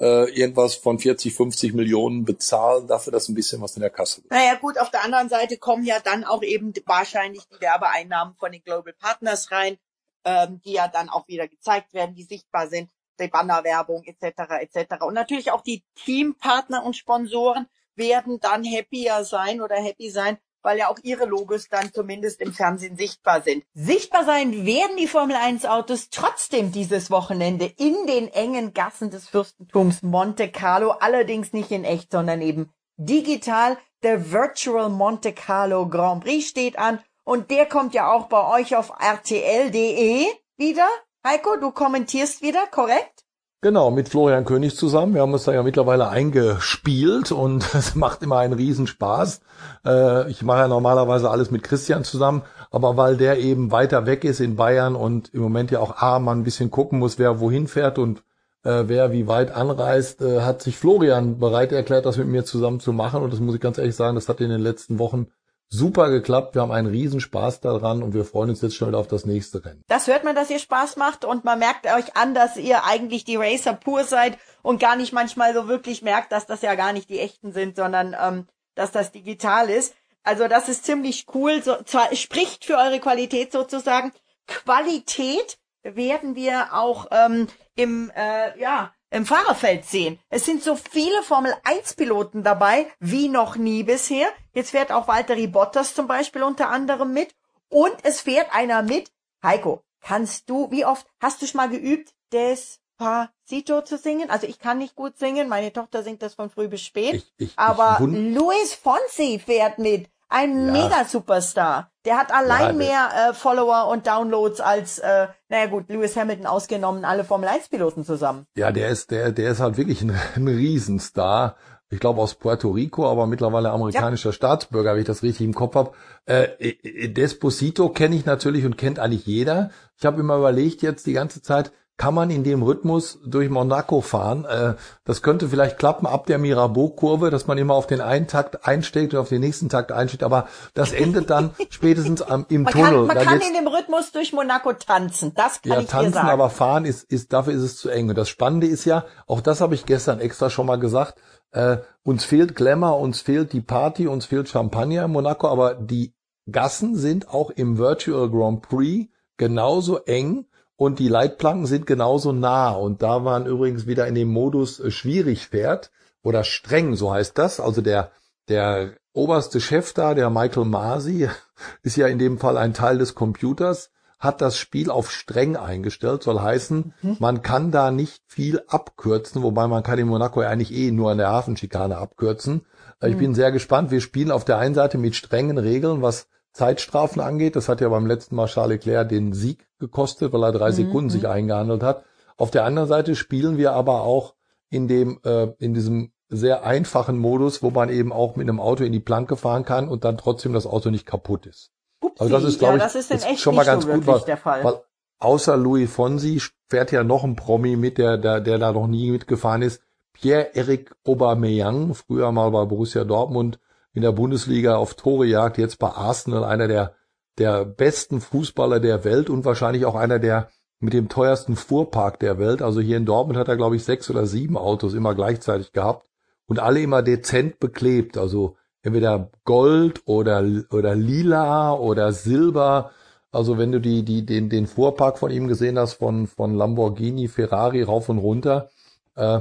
äh, 0.00 0.30
irgendwas 0.30 0.74
von 0.74 0.98
40, 0.98 1.34
50 1.34 1.72
Millionen 1.72 2.24
bezahlen 2.24 2.86
dafür, 2.86 3.12
dass 3.12 3.28
ein 3.28 3.34
bisschen 3.34 3.60
was 3.62 3.76
in 3.76 3.80
der 3.80 3.90
Kasse 3.90 4.20
ist. 4.20 4.30
Naja 4.30 4.54
gut, 4.56 4.78
auf 4.78 4.90
der 4.90 5.04
anderen 5.04 5.28
Seite 5.28 5.56
kommen 5.56 5.84
ja 5.84 5.98
dann 6.00 6.24
auch 6.24 6.42
eben 6.42 6.72
wahrscheinlich 6.86 7.42
die 7.48 7.60
Werbeeinnahmen 7.60 8.34
von 8.34 8.52
den 8.52 8.62
Global 8.62 8.92
Partners 8.92 9.50
rein, 9.50 9.78
ähm, 10.24 10.60
die 10.64 10.72
ja 10.72 10.88
dann 10.88 11.08
auch 11.08 11.26
wieder 11.28 11.48
gezeigt 11.48 11.94
werden, 11.94 12.14
die 12.14 12.24
sichtbar 12.24 12.68
sind, 12.68 12.90
die 13.20 13.28
Bannerwerbung 13.28 14.04
etc. 14.04 14.60
etc. 14.60 15.04
Und 15.04 15.14
natürlich 15.14 15.50
auch 15.50 15.62
die 15.62 15.84
Teampartner 15.94 16.84
und 16.84 16.96
Sponsoren 16.96 17.66
werden 17.96 18.40
dann 18.40 18.64
happier 18.64 19.24
sein 19.24 19.60
oder 19.60 19.76
happy 19.76 20.10
sein, 20.10 20.38
weil 20.62 20.78
ja 20.78 20.88
auch 20.88 20.98
ihre 21.02 21.26
Logos 21.26 21.68
dann 21.68 21.92
zumindest 21.92 22.40
im 22.40 22.52
Fernsehen 22.52 22.96
sichtbar 22.96 23.42
sind. 23.42 23.64
Sichtbar 23.74 24.24
sein 24.24 24.64
werden 24.64 24.96
die 24.96 25.06
Formel 25.06 25.36
1 25.36 25.66
Autos 25.66 26.08
trotzdem 26.10 26.72
dieses 26.72 27.10
Wochenende 27.10 27.66
in 27.66 28.06
den 28.06 28.28
engen 28.28 28.72
Gassen 28.72 29.10
des 29.10 29.28
Fürstentums 29.28 30.02
Monte 30.02 30.50
Carlo, 30.50 30.90
allerdings 30.90 31.52
nicht 31.52 31.70
in 31.70 31.84
echt, 31.84 32.10
sondern 32.10 32.40
eben 32.40 32.72
digital. 32.96 33.76
Der 34.02 34.32
Virtual 34.32 34.88
Monte 34.90 35.32
Carlo 35.32 35.88
Grand 35.88 36.24
Prix 36.24 36.48
steht 36.48 36.78
an 36.78 37.00
und 37.24 37.50
der 37.50 37.66
kommt 37.66 37.94
ja 37.94 38.10
auch 38.10 38.26
bei 38.26 38.60
euch 38.60 38.76
auf 38.76 38.90
rtl.de 39.00 40.26
wieder. 40.56 40.88
Heiko, 41.26 41.56
du 41.58 41.70
kommentierst 41.70 42.42
wieder, 42.42 42.66
korrekt? 42.70 43.24
Genau, 43.62 43.90
mit 43.90 44.10
Florian 44.10 44.44
König 44.44 44.76
zusammen. 44.76 45.14
Wir 45.14 45.22
haben 45.22 45.32
uns 45.32 45.44
da 45.44 45.54
ja 45.54 45.62
mittlerweile 45.62 46.10
eingespielt 46.10 47.32
und 47.32 47.64
es 47.74 47.94
macht 47.94 48.22
immer 48.22 48.36
einen 48.40 48.52
Riesenspaß. 48.52 49.40
Äh, 49.86 50.30
ich 50.30 50.42
mache 50.42 50.58
ja 50.58 50.68
normalerweise 50.68 51.30
alles 51.30 51.50
mit 51.50 51.62
Christian 51.62 52.04
zusammen, 52.04 52.42
aber 52.70 52.98
weil 52.98 53.16
der 53.16 53.38
eben 53.38 53.70
weiter 53.70 54.04
weg 54.04 54.24
ist 54.24 54.40
in 54.40 54.56
Bayern 54.56 54.94
und 54.94 55.32
im 55.32 55.40
Moment 55.40 55.70
ja 55.70 55.80
auch 55.80 55.96
A, 55.96 56.18
man 56.18 56.40
ein 56.40 56.44
bisschen 56.44 56.70
gucken 56.70 56.98
muss, 56.98 57.18
wer 57.18 57.40
wohin 57.40 57.68
fährt 57.68 57.98
und 57.98 58.22
äh, 58.62 58.84
wer 58.86 59.10
wie 59.10 59.26
weit 59.26 59.50
anreist, 59.50 60.20
äh, 60.20 60.42
hat 60.42 60.60
sich 60.60 60.76
Florian 60.76 61.38
bereit 61.38 61.72
erklärt, 61.72 62.04
das 62.04 62.18
mit 62.18 62.26
mir 62.26 62.44
zusammen 62.44 62.80
zu 62.80 62.92
machen. 62.92 63.22
Und 63.22 63.32
das 63.32 63.40
muss 63.40 63.54
ich 63.54 63.62
ganz 63.62 63.78
ehrlich 63.78 63.96
sagen, 63.96 64.14
das 64.14 64.28
hat 64.28 64.42
in 64.42 64.50
den 64.50 64.60
letzten 64.60 64.98
Wochen 64.98 65.28
super 65.68 66.10
geklappt. 66.10 66.54
Wir 66.54 66.62
haben 66.62 66.70
einen 66.70 66.88
Riesenspaß 66.88 67.60
daran 67.60 68.02
und 68.02 68.14
wir 68.14 68.24
freuen 68.24 68.50
uns 68.50 68.62
jetzt 68.62 68.76
schon 68.76 68.94
auf 68.94 69.08
das 69.08 69.26
nächste 69.26 69.64
Rennen. 69.64 69.82
Das 69.88 70.06
hört 70.06 70.24
man, 70.24 70.34
dass 70.34 70.50
ihr 70.50 70.58
Spaß 70.58 70.96
macht 70.96 71.24
und 71.24 71.44
man 71.44 71.58
merkt 71.58 71.86
euch 71.86 72.16
an, 72.16 72.34
dass 72.34 72.56
ihr 72.56 72.84
eigentlich 72.84 73.24
die 73.24 73.36
Racer 73.36 73.74
pur 73.74 74.04
seid 74.04 74.38
und 74.62 74.80
gar 74.80 74.96
nicht 74.96 75.12
manchmal 75.12 75.54
so 75.54 75.68
wirklich 75.68 76.02
merkt, 76.02 76.32
dass 76.32 76.46
das 76.46 76.62
ja 76.62 76.74
gar 76.74 76.92
nicht 76.92 77.08
die 77.10 77.20
echten 77.20 77.52
sind, 77.52 77.76
sondern 77.76 78.14
ähm, 78.20 78.46
dass 78.74 78.92
das 78.92 79.12
digital 79.12 79.70
ist. 79.70 79.94
Also 80.22 80.48
das 80.48 80.68
ist 80.68 80.84
ziemlich 80.84 81.26
cool. 81.34 81.62
So, 81.62 81.76
zwar 81.84 82.14
spricht 82.14 82.64
für 82.64 82.76
eure 82.76 83.00
Qualität 83.00 83.52
sozusagen. 83.52 84.12
Qualität 84.46 85.58
werden 85.82 86.34
wir 86.34 86.72
auch 86.72 87.06
ähm, 87.10 87.48
im 87.76 88.10
äh, 88.16 88.58
ja 88.58 88.92
im 89.10 89.26
Fahrerfeld 89.26 89.84
sehen. 89.84 90.18
Es 90.28 90.44
sind 90.44 90.62
so 90.62 90.74
viele 90.74 91.22
Formel 91.22 91.54
1 91.62 91.94
Piloten 91.94 92.42
dabei 92.42 92.86
wie 92.98 93.28
noch 93.28 93.56
nie 93.56 93.84
bisher. 93.84 94.26
Jetzt 94.54 94.70
fährt 94.70 94.92
auch 94.92 95.08
Valtteri 95.08 95.48
Bottas 95.48 95.94
zum 95.94 96.06
Beispiel 96.06 96.42
unter 96.42 96.70
anderem 96.70 97.12
mit. 97.12 97.34
Und 97.68 97.94
es 98.04 98.20
fährt 98.20 98.54
einer 98.54 98.82
mit. 98.82 99.10
Heiko, 99.42 99.82
kannst 100.00 100.48
du, 100.48 100.70
wie 100.70 100.84
oft 100.84 101.06
hast 101.20 101.42
du 101.42 101.46
schon 101.46 101.58
mal 101.58 101.68
geübt, 101.68 102.14
Despacito 102.32 103.82
zu 103.82 103.98
singen? 103.98 104.30
Also 104.30 104.46
ich 104.46 104.60
kann 104.60 104.78
nicht 104.78 104.94
gut 104.94 105.18
singen. 105.18 105.48
Meine 105.48 105.72
Tochter 105.72 106.02
singt 106.02 106.22
das 106.22 106.34
von 106.34 106.50
früh 106.50 106.68
bis 106.68 106.82
spät. 106.82 107.14
Ich, 107.14 107.32
ich, 107.36 107.58
aber 107.58 107.98
ich 108.00 108.06
Luis 108.06 108.74
Fonsi 108.74 109.40
fährt 109.44 109.78
mit. 109.78 110.08
Ein 110.28 110.66
ja. 110.66 110.72
Mega-Superstar. 110.72 111.90
Der 112.04 112.16
hat 112.18 112.32
allein 112.32 112.66
ja, 112.66 112.72
mehr 112.72 113.08
äh, 113.30 113.34
Follower 113.34 113.88
und 113.88 114.06
Downloads 114.06 114.60
als, 114.60 114.98
äh, 114.98 115.28
naja 115.48 115.66
gut, 115.66 115.88
Lewis 115.88 116.16
Hamilton 116.16 116.46
ausgenommen, 116.46 117.04
alle 117.04 117.24
Formel-1-Piloten 117.24 118.04
zusammen. 118.04 118.46
Ja, 118.56 118.72
der 118.72 118.88
ist, 118.88 119.10
der, 119.10 119.32
der 119.32 119.52
ist 119.52 119.60
halt 119.60 119.76
wirklich 119.76 120.02
ein, 120.02 120.18
ein 120.34 120.48
Riesenstar. 120.48 121.56
Ich 121.94 122.00
glaube 122.00 122.20
aus 122.20 122.34
Puerto 122.34 122.70
Rico, 122.70 123.08
aber 123.08 123.28
mittlerweile 123.28 123.70
amerikanischer 123.70 124.30
ja. 124.30 124.34
Staatsbürger, 124.34 124.94
wenn 124.94 125.00
ich 125.00 125.06
das 125.06 125.22
richtig 125.22 125.46
im 125.46 125.54
Kopf 125.54 125.76
habe. 125.76 125.92
Äh, 126.26 126.48
äh 126.58 127.08
Desposito 127.08 127.88
kenne 127.88 128.16
ich 128.16 128.26
natürlich 128.26 128.64
und 128.64 128.76
kennt 128.76 128.98
eigentlich 128.98 129.26
jeder. 129.26 129.70
Ich 129.96 130.04
habe 130.04 130.20
immer 130.20 130.36
überlegt 130.36 130.82
jetzt 130.82 131.06
die 131.06 131.12
ganze 131.12 131.40
Zeit, 131.40 131.70
kann 131.96 132.14
man 132.14 132.30
in 132.30 132.42
dem 132.42 132.62
Rhythmus 132.62 133.20
durch 133.24 133.48
Monaco 133.48 134.00
fahren. 134.00 134.44
Äh, 134.44 134.74
das 135.04 135.22
könnte 135.22 135.48
vielleicht 135.48 135.78
klappen 135.78 136.06
ab 136.06 136.26
der 136.26 136.38
Mirabeau-Kurve, 136.38 137.30
dass 137.30 137.46
man 137.46 137.56
immer 137.56 137.74
auf 137.74 137.86
den 137.86 138.00
einen 138.00 138.26
Takt 138.26 138.66
einsteigt 138.66 139.14
und 139.14 139.20
auf 139.20 139.28
den 139.28 139.40
nächsten 139.40 139.68
Takt 139.68 139.92
einsteigt, 139.92 140.24
aber 140.24 140.48
das 140.74 140.92
endet 140.92 141.30
dann 141.30 141.54
spätestens 141.70 142.20
am, 142.20 142.46
im 142.48 142.62
man 142.62 142.72
Tunnel. 142.72 143.06
Kann, 143.06 143.16
man 143.16 143.18
kann 143.18 143.40
in 143.40 143.54
dem 143.54 143.68
Rhythmus 143.68 144.10
durch 144.10 144.32
Monaco 144.32 144.72
tanzen, 144.72 145.34
das 145.34 145.62
kann 145.62 145.72
ja, 145.72 145.80
ich 145.80 145.86
tanzen, 145.86 146.12
dir 146.12 146.14
sagen. 146.14 146.28
aber 146.30 146.50
fahren 146.50 146.84
ist, 146.84 147.04
ist, 147.04 147.32
dafür 147.32 147.52
ist 147.52 147.62
es 147.62 147.76
zu 147.76 147.88
eng. 147.90 148.08
Und 148.08 148.18
das 148.18 148.28
Spannende 148.28 148.66
ist 148.66 148.84
ja, 148.84 149.04
auch 149.28 149.40
das 149.40 149.60
habe 149.60 149.76
ich 149.76 149.86
gestern 149.86 150.18
extra 150.18 150.50
schon 150.50 150.66
mal 150.66 150.80
gesagt, 150.80 151.14
äh, 151.54 151.78
uns 152.02 152.24
fehlt 152.24 152.54
Glamour, 152.56 152.98
uns 152.98 153.20
fehlt 153.20 153.52
die 153.52 153.60
Party, 153.60 154.06
uns 154.06 154.26
fehlt 154.26 154.48
Champagner 154.48 155.04
in 155.04 155.12
Monaco, 155.12 155.48
aber 155.48 155.74
die 155.74 156.12
Gassen 156.50 156.96
sind 156.96 157.28
auch 157.28 157.50
im 157.50 157.78
Virtual 157.78 158.28
Grand 158.28 158.62
Prix 158.62 159.08
genauso 159.36 159.98
eng 160.00 160.46
und 160.76 160.98
die 160.98 161.08
Leitplanken 161.08 161.66
sind 161.66 161.86
genauso 161.86 162.32
nah. 162.32 162.72
Und 162.72 163.02
da 163.02 163.20
man 163.20 163.46
übrigens 163.46 163.86
wieder 163.86 164.06
in 164.06 164.14
dem 164.14 164.28
Modus 164.28 164.80
äh, 164.80 164.90
schwierig 164.90 165.46
fährt 165.46 165.90
oder 166.22 166.44
streng, 166.44 166.96
so 166.96 167.12
heißt 167.12 167.38
das. 167.38 167.60
Also 167.60 167.80
der, 167.80 168.10
der 168.48 168.94
oberste 169.12 169.60
Chef 169.60 169.92
da, 169.94 170.14
der 170.14 170.30
Michael 170.30 170.64
Masi, 170.64 171.28
ist 171.82 171.96
ja 171.96 172.08
in 172.08 172.18
dem 172.18 172.38
Fall 172.38 172.56
ein 172.56 172.74
Teil 172.74 172.98
des 172.98 173.14
Computers, 173.14 173.90
hat 174.24 174.40
das 174.40 174.56
Spiel 174.56 174.90
auf 174.90 175.10
streng 175.10 175.56
eingestellt, 175.56 176.22
soll 176.22 176.40
heißen, 176.40 176.94
mhm. 177.02 177.16
man 177.20 177.42
kann 177.42 177.70
da 177.70 177.90
nicht 177.90 178.22
viel 178.26 178.62
abkürzen, 178.66 179.42
wobei 179.42 179.68
man 179.68 179.82
kann 179.82 179.98
in 179.98 180.08
Monaco 180.08 180.42
ja 180.42 180.48
eigentlich 180.48 180.72
eh 180.72 180.90
nur 180.90 181.10
an 181.10 181.18
der 181.18 181.28
Hafenschikane 181.30 181.96
abkürzen. 181.96 182.66
Mhm. 183.00 183.08
Ich 183.08 183.16
bin 183.16 183.34
sehr 183.34 183.52
gespannt. 183.52 183.90
Wir 183.90 184.00
spielen 184.00 184.30
auf 184.30 184.44
der 184.44 184.58
einen 184.58 184.74
Seite 184.74 184.98
mit 184.98 185.14
strengen 185.14 185.58
Regeln, 185.58 186.02
was 186.02 186.26
Zeitstrafen 186.52 187.20
angeht. 187.20 187.56
Das 187.56 187.68
hat 187.68 187.80
ja 187.80 187.88
beim 187.88 188.06
letzten 188.06 188.36
Mal 188.36 188.46
Charles 188.46 188.84
Leclerc 188.84 189.08
den 189.08 189.32
Sieg 189.32 189.66
gekostet, 189.78 190.32
weil 190.32 190.44
er 190.44 190.52
drei 190.52 190.70
mhm. 190.70 190.74
Sekunden 190.74 191.10
sich 191.10 191.22
mhm. 191.22 191.30
eingehandelt 191.30 191.82
hat. 191.82 192.04
Auf 192.36 192.50
der 192.50 192.64
anderen 192.64 192.88
Seite 192.88 193.14
spielen 193.14 193.58
wir 193.58 193.72
aber 193.72 194.02
auch 194.02 194.34
in 194.70 194.88
dem, 194.88 195.20
äh, 195.24 195.48
in 195.58 195.74
diesem 195.74 196.12
sehr 196.28 196.64
einfachen 196.64 197.18
Modus, 197.18 197.62
wo 197.62 197.70
man 197.70 197.90
eben 197.90 198.12
auch 198.12 198.36
mit 198.36 198.48
einem 198.48 198.60
Auto 198.60 198.82
in 198.84 198.92
die 198.92 199.00
Planke 199.00 199.36
fahren 199.36 199.64
kann 199.64 199.88
und 199.88 200.04
dann 200.04 200.16
trotzdem 200.16 200.52
das 200.52 200.66
Auto 200.66 200.90
nicht 200.90 201.06
kaputt 201.06 201.46
ist. 201.46 201.73
Upsi, 202.04 202.22
also 202.22 202.34
das 202.34 202.44
ist, 202.44 202.58
glaube 202.58 202.78
ja, 202.78 202.86
ich, 202.86 202.92
das 202.92 203.10
ist 203.10 203.40
schon 203.40 203.54
mal 203.54 203.64
ganz 203.64 203.84
so 203.84 203.90
gut, 203.90 204.06
weil, 204.06 204.22
weil 204.64 204.80
außer 205.18 205.56
Louis 205.56 205.90
Fonsi 205.90 206.40
fährt 206.68 206.92
ja 206.92 207.04
noch 207.04 207.24
ein 207.24 207.36
Promi 207.36 207.76
mit, 207.76 207.98
der, 207.98 208.18
der, 208.18 208.40
der 208.40 208.58
da 208.58 208.72
noch 208.72 208.86
nie 208.86 209.10
mitgefahren 209.10 209.62
ist. 209.62 209.82
Pierre-Eric 210.12 210.94
Aubameyang, 211.04 211.94
früher 211.94 212.30
mal 212.30 212.50
bei 212.50 212.64
Borussia 212.64 213.04
Dortmund 213.04 213.58
in 213.92 214.02
der 214.02 214.12
Bundesliga 214.12 214.76
auf 214.76 214.94
Tore 214.94 215.26
jagt, 215.26 215.58
jetzt 215.58 215.78
bei 215.78 215.88
Arsenal 215.88 216.44
einer 216.44 216.68
der, 216.68 216.94
der 217.38 217.64
besten 217.64 218.20
Fußballer 218.20 218.80
der 218.80 219.04
Welt 219.04 219.30
und 219.30 219.44
wahrscheinlich 219.44 219.84
auch 219.86 219.94
einer 219.94 220.18
der 220.18 220.48
mit 220.80 220.92
dem 220.92 221.08
teuersten 221.08 221.56
Fuhrpark 221.56 222.18
der 222.20 222.38
Welt. 222.38 222.62
Also 222.62 222.80
hier 222.80 222.96
in 222.96 223.06
Dortmund 223.06 223.38
hat 223.38 223.48
er, 223.48 223.56
glaube 223.56 223.76
ich, 223.76 223.84
sechs 223.84 224.10
oder 224.10 224.26
sieben 224.26 224.56
Autos 224.56 224.94
immer 224.94 225.14
gleichzeitig 225.14 225.72
gehabt 225.72 226.06
und 226.46 226.60
alle 226.60 226.80
immer 226.80 227.02
dezent 227.02 227.58
beklebt. 227.58 228.18
Also 228.18 228.56
entweder 228.84 229.30
Gold 229.44 230.02
oder, 230.04 230.44
oder 230.70 230.94
lila 230.94 231.72
oder 231.72 232.12
Silber. 232.12 232.92
Also 233.32 233.58
wenn 233.58 233.72
du 233.72 233.80
die, 233.80 234.04
die, 234.04 234.24
den, 234.24 234.48
den 234.48 234.66
Fuhrpark 234.68 235.18
von 235.18 235.30
ihm 235.30 235.48
gesehen 235.48 235.78
hast, 235.78 235.94
von, 235.94 236.28
von 236.28 236.54
Lamborghini, 236.54 237.26
Ferrari 237.26 237.82
rauf 237.82 238.08
und 238.08 238.18
runter, 238.18 238.68
äh, 239.16 239.40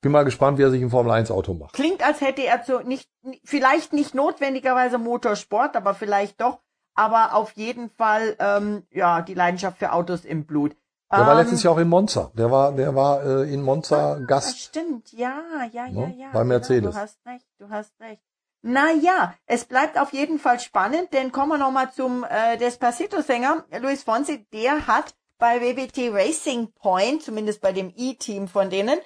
bin 0.00 0.12
mal 0.12 0.24
gespannt, 0.24 0.58
wie 0.58 0.62
er 0.62 0.70
sich 0.70 0.82
im 0.82 0.90
Formel 0.90 1.12
1 1.12 1.30
Auto 1.30 1.54
macht. 1.54 1.72
Klingt, 1.72 2.04
als 2.04 2.20
hätte 2.20 2.44
er 2.44 2.62
so 2.64 2.80
nicht, 2.80 3.08
vielleicht 3.44 3.92
nicht 3.92 4.14
notwendigerweise 4.14 4.98
Motorsport, 4.98 5.74
aber 5.74 5.94
vielleicht 5.94 6.40
doch, 6.40 6.58
aber 6.94 7.34
auf 7.34 7.52
jeden 7.52 7.88
Fall, 7.88 8.36
ähm, 8.38 8.82
ja, 8.90 9.22
die 9.22 9.34
Leidenschaft 9.34 9.78
für 9.78 9.92
Autos 9.92 10.24
im 10.24 10.44
Blut. 10.44 10.76
Der 11.10 11.20
ähm, 11.20 11.26
war 11.26 11.34
letztes 11.36 11.62
Jahr 11.62 11.74
auch 11.74 11.78
in 11.78 11.88
Monza. 11.88 12.30
Der 12.34 12.50
war, 12.50 12.72
der 12.72 12.94
war 12.94 13.24
äh, 13.24 13.52
in 13.52 13.62
Monza 13.62 14.14
ah, 14.14 14.18
Gast. 14.18 14.58
Stimmt, 14.58 15.12
ja, 15.12 15.40
ja, 15.72 15.86
ja, 15.86 16.06
ne? 16.06 16.14
ja. 16.18 16.30
Bei 16.32 16.44
Mercedes. 16.44 16.82
Genau, 16.82 16.92
du 16.92 17.00
hast 17.00 17.26
recht, 17.26 17.46
du 17.58 17.70
hast 17.70 18.00
recht. 18.00 18.22
Naja, 18.64 19.34
es 19.46 19.64
bleibt 19.64 19.98
auf 19.98 20.12
jeden 20.12 20.38
Fall 20.38 20.60
spannend, 20.60 21.12
denn 21.12 21.32
kommen 21.32 21.48
wir 21.48 21.58
nochmal 21.58 21.92
zum 21.92 22.22
äh, 22.22 22.56
Despacito-Sänger. 22.56 23.64
Luis 23.80 24.04
Fonsi, 24.04 24.46
der 24.52 24.86
hat 24.86 25.16
bei 25.38 25.60
WBT 25.60 26.12
Racing 26.12 26.72
Point, 26.72 27.24
zumindest 27.24 27.60
bei 27.60 27.72
dem 27.72 27.92
E-Team 27.96 28.46
von 28.46 28.70
denen, 28.70 29.00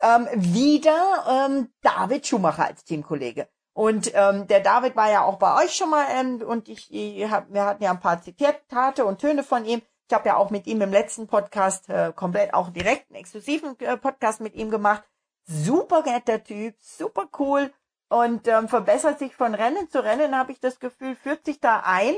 ähm, 0.00 0.26
wieder 0.32 1.46
ähm, 1.46 1.68
David 1.82 2.26
Schumacher 2.26 2.64
als 2.64 2.84
Teamkollege. 2.84 3.48
Und 3.74 4.10
ähm, 4.14 4.46
der 4.46 4.60
David 4.60 4.96
war 4.96 5.10
ja 5.10 5.24
auch 5.24 5.38
bei 5.38 5.62
euch 5.62 5.74
schon 5.74 5.90
mal 5.90 6.06
ähm, 6.10 6.40
und 6.40 6.70
ich, 6.70 6.90
ich 6.90 7.30
hab, 7.30 7.52
wir 7.52 7.66
hatten 7.66 7.82
ja 7.82 7.90
ein 7.90 8.00
paar 8.00 8.22
Zitate 8.22 9.04
und 9.04 9.20
Töne 9.20 9.42
von 9.42 9.66
ihm. 9.66 9.82
Ich 10.08 10.14
habe 10.14 10.28
ja 10.28 10.36
auch 10.36 10.48
mit 10.48 10.66
ihm 10.66 10.80
im 10.80 10.90
letzten 10.90 11.26
Podcast 11.26 11.90
äh, 11.90 12.12
komplett 12.16 12.54
auch 12.54 12.70
direkt 12.70 13.10
einen 13.10 13.20
exklusiven 13.20 13.78
äh, 13.80 13.98
Podcast 13.98 14.40
mit 14.40 14.54
ihm 14.54 14.70
gemacht. 14.70 15.02
Super 15.44 16.02
netter 16.02 16.42
Typ, 16.42 16.76
super 16.80 17.28
cool 17.38 17.70
und 18.12 18.46
ähm, 18.46 18.68
verbessert 18.68 19.18
sich 19.18 19.34
von 19.34 19.54
Rennen 19.54 19.88
zu 19.88 20.04
Rennen, 20.04 20.36
habe 20.36 20.52
ich 20.52 20.60
das 20.60 20.78
Gefühl, 20.78 21.16
führt 21.16 21.46
sich 21.46 21.60
da 21.60 21.82
ein 21.84 22.14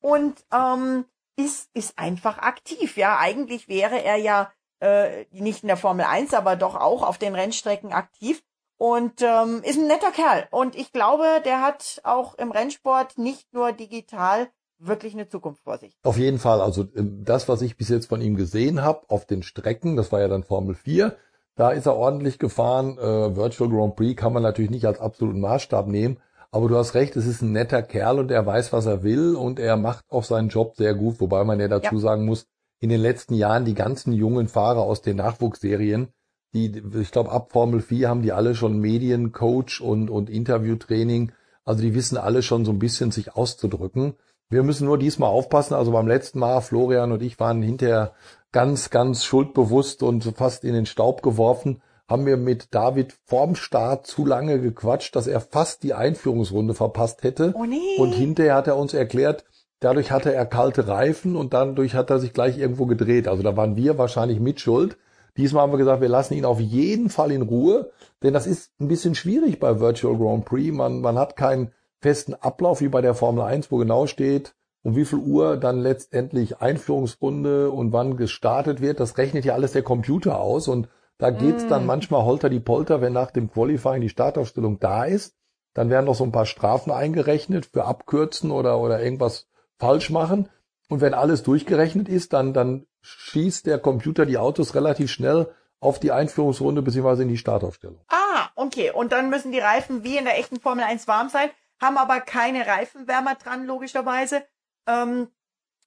und 0.00 0.44
ähm, 0.52 1.06
ist, 1.36 1.70
ist 1.72 1.98
einfach 1.98 2.38
aktiv. 2.38 2.96
Ja, 2.98 3.18
eigentlich 3.18 3.66
wäre 3.66 4.02
er 4.04 4.16
ja 4.16 4.52
äh, 4.80 5.24
nicht 5.30 5.62
in 5.62 5.68
der 5.68 5.78
Formel 5.78 6.04
1, 6.04 6.34
aber 6.34 6.56
doch 6.56 6.74
auch 6.76 7.02
auf 7.02 7.16
den 7.16 7.34
Rennstrecken 7.34 7.92
aktiv 7.92 8.42
und 8.76 9.22
ähm, 9.22 9.62
ist 9.62 9.78
ein 9.78 9.86
netter 9.86 10.10
Kerl. 10.10 10.46
Und 10.50 10.76
ich 10.76 10.92
glaube, 10.92 11.24
der 11.44 11.62
hat 11.62 12.00
auch 12.04 12.34
im 12.34 12.50
Rennsport 12.50 13.16
nicht 13.16 13.52
nur 13.54 13.72
digital 13.72 14.48
wirklich 14.78 15.14
eine 15.14 15.28
Zukunft 15.28 15.62
vor 15.64 15.78
sich. 15.78 15.96
Auf 16.02 16.18
jeden 16.18 16.38
Fall. 16.38 16.60
Also 16.60 16.86
ähm, 16.94 17.24
das, 17.24 17.48
was 17.48 17.62
ich 17.62 17.76
bis 17.78 17.88
jetzt 17.88 18.06
von 18.06 18.20
ihm 18.20 18.36
gesehen 18.36 18.82
habe 18.82 19.08
auf 19.08 19.24
den 19.24 19.42
Strecken, 19.42 19.96
das 19.96 20.12
war 20.12 20.20
ja 20.20 20.28
dann 20.28 20.44
Formel 20.44 20.74
4, 20.74 21.16
da 21.58 21.70
ist 21.70 21.86
er 21.86 21.96
ordentlich 21.96 22.38
gefahren. 22.38 22.96
Äh, 22.98 23.36
Virtual 23.36 23.68
Grand 23.68 23.96
Prix 23.96 24.18
kann 24.18 24.32
man 24.32 24.44
natürlich 24.44 24.70
nicht 24.70 24.86
als 24.86 25.00
absoluten 25.00 25.40
Maßstab 25.40 25.88
nehmen. 25.88 26.18
Aber 26.52 26.68
du 26.68 26.76
hast 26.76 26.94
recht, 26.94 27.16
es 27.16 27.26
ist 27.26 27.42
ein 27.42 27.50
netter 27.50 27.82
Kerl 27.82 28.20
und 28.20 28.30
er 28.30 28.46
weiß, 28.46 28.72
was 28.72 28.86
er 28.86 29.02
will 29.02 29.34
und 29.34 29.58
er 29.58 29.76
macht 29.76 30.04
auch 30.08 30.22
seinen 30.22 30.50
Job 30.50 30.76
sehr 30.76 30.94
gut. 30.94 31.20
Wobei 31.20 31.42
man 31.42 31.58
ja 31.58 31.66
dazu 31.66 31.96
ja. 31.96 32.00
sagen 32.00 32.24
muss, 32.24 32.46
in 32.78 32.90
den 32.90 33.00
letzten 33.00 33.34
Jahren 33.34 33.64
die 33.64 33.74
ganzen 33.74 34.12
jungen 34.12 34.46
Fahrer 34.46 34.82
aus 34.82 35.02
den 35.02 35.16
Nachwuchsserien, 35.16 36.08
die, 36.54 36.80
ich 37.00 37.10
glaube, 37.10 37.32
ab 37.32 37.50
Formel 37.50 37.80
4 37.80 38.08
haben 38.08 38.22
die 38.22 38.32
alle 38.32 38.54
schon 38.54 38.78
Mediencoach 38.78 39.80
und, 39.80 40.10
und 40.10 40.30
Interviewtraining. 40.30 41.32
Also 41.64 41.82
die 41.82 41.94
wissen 41.94 42.16
alle 42.16 42.42
schon 42.42 42.64
so 42.64 42.70
ein 42.70 42.78
bisschen 42.78 43.10
sich 43.10 43.34
auszudrücken. 43.34 44.14
Wir 44.50 44.62
müssen 44.62 44.86
nur 44.86 44.98
diesmal 44.98 45.30
aufpassen. 45.30 45.74
Also 45.74 45.92
beim 45.92 46.08
letzten 46.08 46.38
Mal, 46.38 46.60
Florian 46.60 47.12
und 47.12 47.22
ich 47.22 47.38
waren 47.38 47.62
hinterher 47.62 48.12
ganz, 48.50 48.90
ganz 48.90 49.24
schuldbewusst 49.24 50.02
und 50.02 50.24
fast 50.36 50.64
in 50.64 50.74
den 50.74 50.86
Staub 50.86 51.22
geworfen, 51.22 51.82
haben 52.08 52.24
wir 52.24 52.38
mit 52.38 52.74
David 52.74 53.14
vorm 53.26 53.54
Start 53.54 54.06
zu 54.06 54.24
lange 54.24 54.60
gequatscht, 54.60 55.14
dass 55.14 55.26
er 55.26 55.40
fast 55.40 55.82
die 55.82 55.92
Einführungsrunde 55.92 56.72
verpasst 56.72 57.22
hätte. 57.22 57.52
Oh 57.54 57.64
nee. 57.64 57.98
Und 57.98 58.12
hinterher 58.12 58.54
hat 58.54 58.66
er 58.66 58.78
uns 58.78 58.94
erklärt, 58.94 59.44
dadurch 59.80 60.10
hatte 60.10 60.32
er 60.32 60.46
kalte 60.46 60.88
Reifen 60.88 61.36
und 61.36 61.52
dadurch 61.52 61.94
hat 61.94 62.08
er 62.08 62.18
sich 62.18 62.32
gleich 62.32 62.56
irgendwo 62.56 62.86
gedreht. 62.86 63.28
Also 63.28 63.42
da 63.42 63.56
waren 63.58 63.76
wir 63.76 63.98
wahrscheinlich 63.98 64.40
mit 64.40 64.60
Schuld. 64.60 64.96
Diesmal 65.36 65.62
haben 65.62 65.72
wir 65.72 65.78
gesagt, 65.78 66.00
wir 66.00 66.08
lassen 66.08 66.34
ihn 66.34 66.46
auf 66.46 66.58
jeden 66.58 67.10
Fall 67.10 67.30
in 67.30 67.42
Ruhe, 67.42 67.90
denn 68.22 68.32
das 68.32 68.46
ist 68.46 68.72
ein 68.80 68.88
bisschen 68.88 69.14
schwierig 69.14 69.60
bei 69.60 69.78
Virtual 69.78 70.16
Grand 70.16 70.46
Prix. 70.46 70.74
Man, 70.74 71.02
man 71.02 71.18
hat 71.18 71.36
keinen 71.36 71.70
festen 72.00 72.34
Ablauf 72.34 72.80
wie 72.80 72.88
bei 72.88 73.00
der 73.00 73.14
Formel 73.14 73.44
1, 73.44 73.70
wo 73.70 73.76
genau 73.78 74.06
steht, 74.06 74.54
um 74.82 74.96
wie 74.96 75.04
viel 75.04 75.18
Uhr 75.18 75.56
dann 75.56 75.80
letztendlich 75.80 76.60
Einführungsrunde 76.60 77.70
und 77.70 77.92
wann 77.92 78.16
gestartet 78.16 78.80
wird. 78.80 79.00
Das 79.00 79.18
rechnet 79.18 79.44
ja 79.44 79.54
alles 79.54 79.72
der 79.72 79.82
Computer 79.82 80.40
aus 80.40 80.68
und 80.68 80.88
da 81.18 81.30
geht's 81.30 81.64
mm. 81.64 81.68
dann 81.68 81.86
manchmal 81.86 82.24
holter 82.24 82.48
die 82.48 82.60
Polter, 82.60 83.00
wenn 83.00 83.12
nach 83.12 83.32
dem 83.32 83.50
Qualifying 83.50 84.00
die 84.00 84.08
Startaufstellung 84.08 84.78
da 84.78 85.04
ist. 85.04 85.34
Dann 85.74 85.90
werden 85.90 86.06
noch 86.06 86.14
so 86.14 86.24
ein 86.24 86.32
paar 86.32 86.46
Strafen 86.46 86.90
eingerechnet 86.90 87.66
für 87.66 87.84
Abkürzen 87.84 88.50
oder, 88.50 88.80
oder 88.80 89.02
irgendwas 89.02 89.46
falsch 89.78 90.10
machen. 90.10 90.48
Und 90.88 91.00
wenn 91.00 91.14
alles 91.14 91.42
durchgerechnet 91.42 92.08
ist, 92.08 92.32
dann, 92.32 92.54
dann 92.54 92.86
schießt 93.02 93.66
der 93.66 93.78
Computer 93.78 94.26
die 94.26 94.38
Autos 94.38 94.74
relativ 94.74 95.10
schnell 95.10 95.48
auf 95.80 96.00
die 96.00 96.12
Einführungsrunde 96.12 96.82
bzw. 96.82 97.22
in 97.22 97.28
die 97.28 97.36
Startaufstellung. 97.36 98.00
Ah, 98.08 98.48
okay. 98.56 98.90
Und 98.90 99.12
dann 99.12 99.30
müssen 99.30 99.52
die 99.52 99.58
Reifen 99.58 100.02
wie 100.02 100.16
in 100.16 100.24
der 100.24 100.38
echten 100.38 100.60
Formel 100.60 100.84
1 100.84 101.06
warm 101.06 101.28
sein, 101.28 101.50
haben 101.80 101.96
aber 101.98 102.20
keine 102.20 102.66
Reifenwärmer 102.66 103.34
dran, 103.36 103.64
logischerweise. 103.64 104.44
Ähm, 104.86 105.28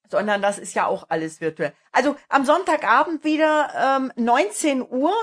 sondern 0.09 0.41
das 0.41 0.59
ist 0.59 0.73
ja 0.73 0.85
auch 0.87 1.05
alles 1.09 1.41
virtuell. 1.41 1.73
Also 1.91 2.15
am 2.29 2.45
Sonntagabend 2.45 3.23
wieder 3.23 3.97
ähm, 3.97 4.11
19 4.15 4.81
Uhr. 4.81 5.13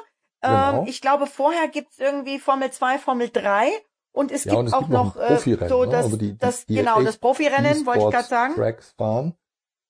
Ähm, 0.43 0.51
genau. 0.51 0.85
Ich 0.87 1.01
glaube, 1.01 1.27
vorher 1.27 1.69
gibt's 1.69 1.99
irgendwie 1.99 2.39
Formel 2.39 2.71
2, 2.71 2.99
Formel 2.99 3.29
3 3.29 3.71
und 4.13 4.33
es 4.33 4.45
ja, 4.45 4.53
gibt 4.53 4.61
und 4.61 4.67
es 4.69 4.73
auch 4.73 4.81
gibt 4.81 4.91
noch, 4.91 5.15
noch 5.15 5.31
äh, 5.31 5.69
so 5.69 5.85
ne? 5.85 5.91
das, 5.91 6.05
also 6.05 6.17
die, 6.17 6.33
die, 6.33 6.39
das 6.39 6.67
die 6.67 6.77
genau 6.77 7.03
das 7.03 7.19
Profirennen, 7.19 7.87
wollte 7.87 8.05
ich 8.05 8.11
gerade 8.11 8.29
sagen. 8.29 8.55
Tracks 8.55 8.95
fahren. 8.97 9.35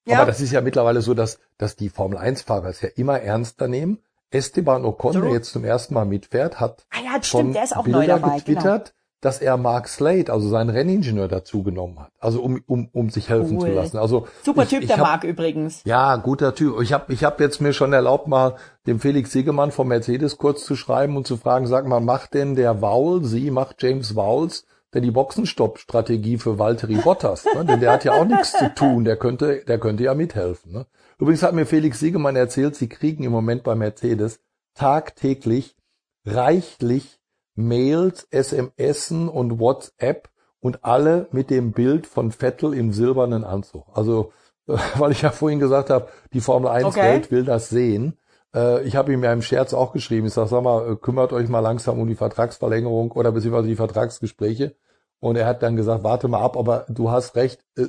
Ja. 0.07 0.19
Aber 0.19 0.27
das 0.27 0.41
ist 0.41 0.53
ja 0.53 0.61
mittlerweile 0.61 1.03
so, 1.03 1.15
dass, 1.15 1.39
dass 1.59 1.77
die 1.77 1.91
Formel 1.91 2.19
1-Fahrer 2.19 2.69
es 2.69 2.81
ja 2.81 2.89
immer 2.97 3.21
ernster 3.21 3.69
nehmen. 3.69 4.03
Esteban 4.31 4.85
Ocon, 4.85 5.21
der 5.21 5.33
jetzt 5.33 5.53
zum 5.53 5.65
ersten 5.65 5.95
Mal 5.95 6.05
mitfährt, 6.05 6.61
hat 6.61 6.87
ah 6.91 6.99
ja, 7.03 7.23
stimmt, 7.23 7.57
schon 7.57 7.79
auch 7.79 7.85
Bilder 7.85 8.07
dabei, 8.07 8.21
genau. 8.21 8.37
getwittert, 8.37 8.95
dass 9.21 9.41
er 9.41 9.57
Mark 9.57 9.89
Slade, 9.89 10.33
also 10.33 10.49
seinen 10.49 10.71
Renningenieur, 10.71 11.29
dazu 11.29 11.63
genommen 11.63 11.99
hat. 11.99 12.13
Also 12.21 12.41
um, 12.41 12.63
um, 12.67 12.89
um 12.93 13.11
sich 13.11 13.29
helfen 13.29 13.57
Cool. 13.57 13.69
zu 13.69 13.75
lassen. 13.75 13.97
Also 13.99 14.29
Super 14.45 14.63
ich, 14.63 14.69
Typ, 14.69 14.83
ich 14.83 14.89
der 14.89 14.99
hab, 14.99 15.07
Marc 15.07 15.25
übrigens. 15.25 15.83
Ja, 15.85 16.17
guter 16.17 16.55
Typ. 16.55 16.81
Ich 16.81 16.93
habe 16.93 17.13
ich 17.13 17.25
hab 17.25 17.41
jetzt 17.41 17.61
mir 17.61 17.73
schon 17.73 17.93
erlaubt, 17.93 18.29
mal 18.29 18.57
dem 18.87 19.01
Felix 19.01 19.33
Siegemann 19.33 19.73
vom 19.73 19.89
Mercedes 19.89 20.39
kurz 20.39 20.65
zu 20.65 20.77
schreiben 20.77 21.17
und 21.17 21.27
zu 21.27 21.37
fragen, 21.37 21.67
sag 21.67 21.87
mal, 21.87 22.01
macht 22.01 22.35
denn 22.35 22.55
der 22.55 22.81
Vowel, 22.81 23.25
sie 23.25 23.51
macht 23.51 23.83
James 23.83 24.15
Vowles 24.15 24.65
denn 24.95 25.03
die 25.03 25.11
Boxenstopp-Strategie 25.11 26.39
für 26.39 26.59
Valtteri 26.59 26.97
Bottas? 26.97 27.45
Ne? 27.55 27.65
Denn 27.65 27.81
der 27.81 27.93
hat 27.93 28.05
ja 28.05 28.13
auch 28.13 28.25
nichts 28.25 28.53
zu 28.53 28.75
tun, 28.75 29.05
der 29.05 29.17
könnte, 29.17 29.63
der 29.67 29.79
könnte 29.79 30.05
ja 30.05 30.15
mithelfen. 30.15 30.73
Ne? 30.73 30.87
Übrigens 31.19 31.43
hat 31.43 31.53
mir 31.53 31.67
Felix 31.67 31.99
Siegemann 31.99 32.37
erzählt, 32.37 32.77
sie 32.77 32.89
kriegen 32.89 33.25
im 33.25 33.33
Moment 33.33 33.65
bei 33.65 33.75
Mercedes 33.75 34.41
tagtäglich 34.75 35.77
reichlich 36.25 37.18
Mails, 37.59 38.27
SMSen 38.31 39.29
und 39.29 39.59
WhatsApp 39.59 40.29
und 40.61 40.85
alle 40.85 41.27
mit 41.33 41.51
dem 41.51 41.73
Bild 41.73 42.07
von 42.07 42.31
Vettel 42.31 42.73
im 42.73 42.93
silbernen 42.93 43.45
Anzug. 43.45 43.85
Also, 43.93 44.33
weil 44.67 45.13
ich 45.13 45.23
ja 45.23 45.31
vorhin 45.31 45.59
gesagt 45.59 45.91
habe, 45.91 46.09
die 46.33 46.41
Formel 46.41 46.71
1 46.71 46.85
Okay. 46.87 47.03
Welt 47.03 47.31
will 47.31 47.45
das 47.45 47.69
sehen. 47.69 48.17
Äh, 48.55 48.83
Ich 48.87 48.97
habe 48.97 49.13
ihm 49.13 49.25
ja 49.25 49.33
im 49.33 49.43
Scherz 49.43 49.75
auch 49.75 49.93
geschrieben. 49.93 50.27
Ich 50.27 50.35
sage, 50.35 50.49
sag 50.49 50.63
mal, 50.63 50.93
äh, 50.93 50.97
kümmert 50.97 51.33
euch 51.33 51.49
mal 51.49 51.61
langsam 51.61 51.99
um 51.99 52.07
die 52.07 52.15
Vertragsverlängerung 52.15 53.13
oder 53.13 53.33
beziehungsweise 53.33 53.69
die 53.69 53.77
Vertragsgespräche. 53.77 54.75
Und 55.21 55.35
er 55.37 55.47
hat 55.47 55.63
dann 55.65 55.75
gesagt, 55.75 56.05
warte 56.05 56.29
mal 56.29 56.41
ab, 56.43 56.57
aber 56.57 56.87
du 56.89 57.11
hast 57.11 57.35
recht, 57.35 57.65
äh, 57.77 57.87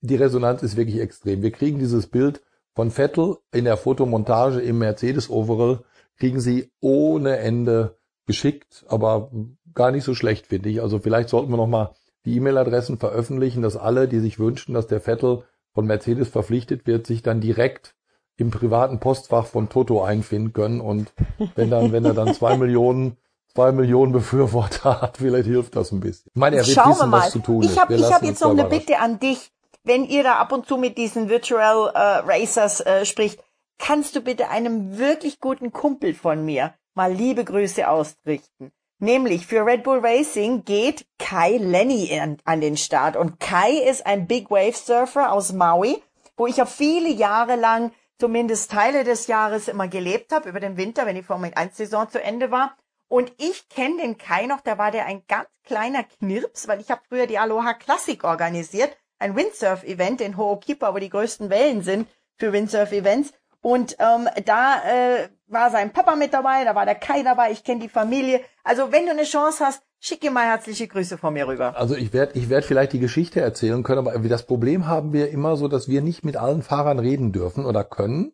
die 0.00 0.16
Resonanz 0.16 0.62
ist 0.62 0.76
wirklich 0.76 1.00
extrem. 1.00 1.42
Wir 1.42 1.50
kriegen 1.50 1.80
dieses 1.80 2.06
Bild 2.06 2.40
von 2.76 2.92
Vettel 2.92 3.38
in 3.52 3.64
der 3.64 3.76
Fotomontage 3.76 4.60
im 4.60 4.78
Mercedes 4.78 5.28
Overall, 5.28 5.80
kriegen 6.18 6.38
sie 6.38 6.70
ohne 6.80 7.38
Ende 7.38 7.97
geschickt, 8.28 8.84
aber 8.88 9.32
gar 9.74 9.90
nicht 9.90 10.04
so 10.04 10.14
schlecht, 10.14 10.46
finde 10.46 10.68
ich. 10.68 10.80
Also 10.80 11.00
vielleicht 11.00 11.28
sollten 11.28 11.50
wir 11.50 11.56
noch 11.56 11.66
mal 11.66 11.94
die 12.24 12.36
E-Mail-Adressen 12.36 12.98
veröffentlichen, 12.98 13.62
dass 13.62 13.76
alle, 13.76 14.06
die 14.06 14.20
sich 14.20 14.38
wünschen, 14.38 14.74
dass 14.74 14.86
der 14.86 15.00
Vettel 15.00 15.42
von 15.74 15.86
Mercedes 15.86 16.28
verpflichtet 16.28 16.86
wird, 16.86 17.06
sich 17.06 17.22
dann 17.22 17.40
direkt 17.40 17.94
im 18.36 18.50
privaten 18.50 19.00
Postfach 19.00 19.46
von 19.46 19.68
Toto 19.68 20.02
einfinden 20.04 20.52
können 20.52 20.80
und 20.80 21.12
wenn 21.56 21.70
dann, 21.70 21.90
wenn 21.90 22.04
er 22.04 22.14
dann 22.14 22.34
zwei 22.34 22.56
Millionen, 22.58 23.16
zwei 23.54 23.72
Millionen 23.72 24.12
Befürworter 24.12 25.00
hat, 25.02 25.16
vielleicht 25.16 25.46
hilft 25.46 25.74
das 25.74 25.90
ein 25.90 26.00
bisschen. 26.00 26.30
Ich 26.32 26.38
meine, 26.38 26.56
er 26.56 26.66
wird 26.66 26.74
Schauen 26.76 26.90
wir 26.90 26.94
wissen, 26.96 27.10
mal. 27.10 27.18
was 27.20 27.30
zu 27.30 27.38
tun 27.40 27.62
ich 27.62 27.70
ist. 27.70 27.80
habe 27.80 27.94
Wir 27.94 28.00
ich 28.00 28.12
hab 28.12 28.20
uns 28.20 28.30
jetzt 28.30 28.40
noch 28.42 28.50
eine. 28.50 28.64
Bitte 28.64 28.98
an 28.98 29.18
dich. 29.18 29.50
Wenn 29.84 30.04
ihr 30.04 30.22
da 30.22 30.34
ab 30.34 30.52
und 30.52 30.66
zu 30.66 30.76
mit 30.76 30.98
diesen 30.98 31.28
Virtual 31.28 31.90
äh, 31.94 31.98
Racers 31.98 32.80
äh, 32.80 33.06
spricht, 33.06 33.42
kannst 33.78 34.14
du 34.14 34.20
bitte 34.20 34.48
einem 34.50 34.98
wirklich 34.98 35.40
guten 35.40 35.72
Kumpel 35.72 36.14
von 36.14 36.44
mir 36.44 36.74
mal 36.98 37.12
liebe 37.12 37.44
Grüße 37.44 37.88
ausrichten. 37.88 38.72
Nämlich 38.98 39.46
für 39.46 39.64
Red 39.64 39.84
Bull 39.84 40.00
Racing 40.04 40.64
geht 40.64 41.06
Kai 41.20 41.56
Lenny 41.56 42.18
an, 42.18 42.38
an 42.44 42.60
den 42.60 42.76
Start. 42.76 43.16
Und 43.16 43.38
Kai 43.38 43.70
ist 43.88 44.04
ein 44.04 44.26
Big 44.26 44.50
Wave 44.50 44.76
Surfer 44.76 45.30
aus 45.30 45.52
Maui, 45.52 46.02
wo 46.36 46.48
ich 46.48 46.56
ja 46.56 46.66
viele 46.66 47.08
Jahre 47.08 47.54
lang, 47.54 47.92
zumindest 48.18 48.72
Teile 48.72 49.04
des 49.04 49.28
Jahres, 49.28 49.68
immer 49.68 49.86
gelebt 49.86 50.32
habe, 50.32 50.48
über 50.48 50.58
den 50.58 50.76
Winter, 50.76 51.06
wenn 51.06 51.14
die 51.14 51.22
Formel 51.22 51.52
1 51.54 51.76
Saison 51.76 52.10
zu 52.10 52.20
Ende 52.20 52.50
war. 52.50 52.76
Und 53.06 53.32
ich 53.38 53.68
kenne 53.68 54.02
den 54.02 54.18
Kai 54.18 54.46
noch, 54.46 54.60
da 54.60 54.76
war 54.76 54.90
der 54.90 55.06
ein 55.06 55.22
ganz 55.28 55.48
kleiner 55.62 56.02
Knirps, 56.02 56.66
weil 56.66 56.80
ich 56.80 56.90
habe 56.90 57.02
früher 57.08 57.28
die 57.28 57.38
Aloha 57.38 57.74
Classic 57.74 58.22
organisiert, 58.24 58.96
ein 59.20 59.36
Windsurf-Event 59.36 60.20
in 60.20 60.36
Ho'okipa, 60.36 60.92
wo 60.92 60.98
die 60.98 61.10
größten 61.10 61.48
Wellen 61.48 61.82
sind 61.82 62.08
für 62.34 62.52
Windsurf-Events. 62.52 63.32
Und 63.60 63.96
ähm, 64.00 64.28
da 64.44 64.82
äh, 64.82 65.28
war 65.48 65.70
sein 65.70 65.92
Papa 65.92 66.14
mit 66.16 66.32
dabei, 66.32 66.64
da 66.64 66.74
war 66.74 66.84
der 66.84 66.94
Kai 66.94 67.22
dabei, 67.22 67.50
ich 67.50 67.64
kenne 67.64 67.80
die 67.80 67.88
Familie. 67.88 68.40
Also 68.64 68.92
wenn 68.92 69.06
du 69.06 69.12
eine 69.12 69.24
Chance 69.24 69.64
hast, 69.64 69.82
schick 69.98 70.24
ihm 70.24 70.34
mal 70.34 70.46
herzliche 70.46 70.86
Grüße 70.86 71.18
von 71.18 71.32
mir 71.34 71.48
rüber. 71.48 71.76
Also 71.76 71.96
ich 71.96 72.12
werde 72.12 72.38
ich 72.38 72.48
werd 72.48 72.64
vielleicht 72.64 72.92
die 72.92 73.00
Geschichte 73.00 73.40
erzählen 73.40 73.82
können, 73.82 74.06
aber 74.06 74.18
das 74.18 74.44
Problem 74.44 74.86
haben 74.86 75.12
wir 75.12 75.30
immer 75.30 75.56
so, 75.56 75.68
dass 75.68 75.88
wir 75.88 76.02
nicht 76.02 76.24
mit 76.24 76.36
allen 76.36 76.62
Fahrern 76.62 76.98
reden 76.98 77.32
dürfen 77.32 77.64
oder 77.64 77.84
können, 77.84 78.32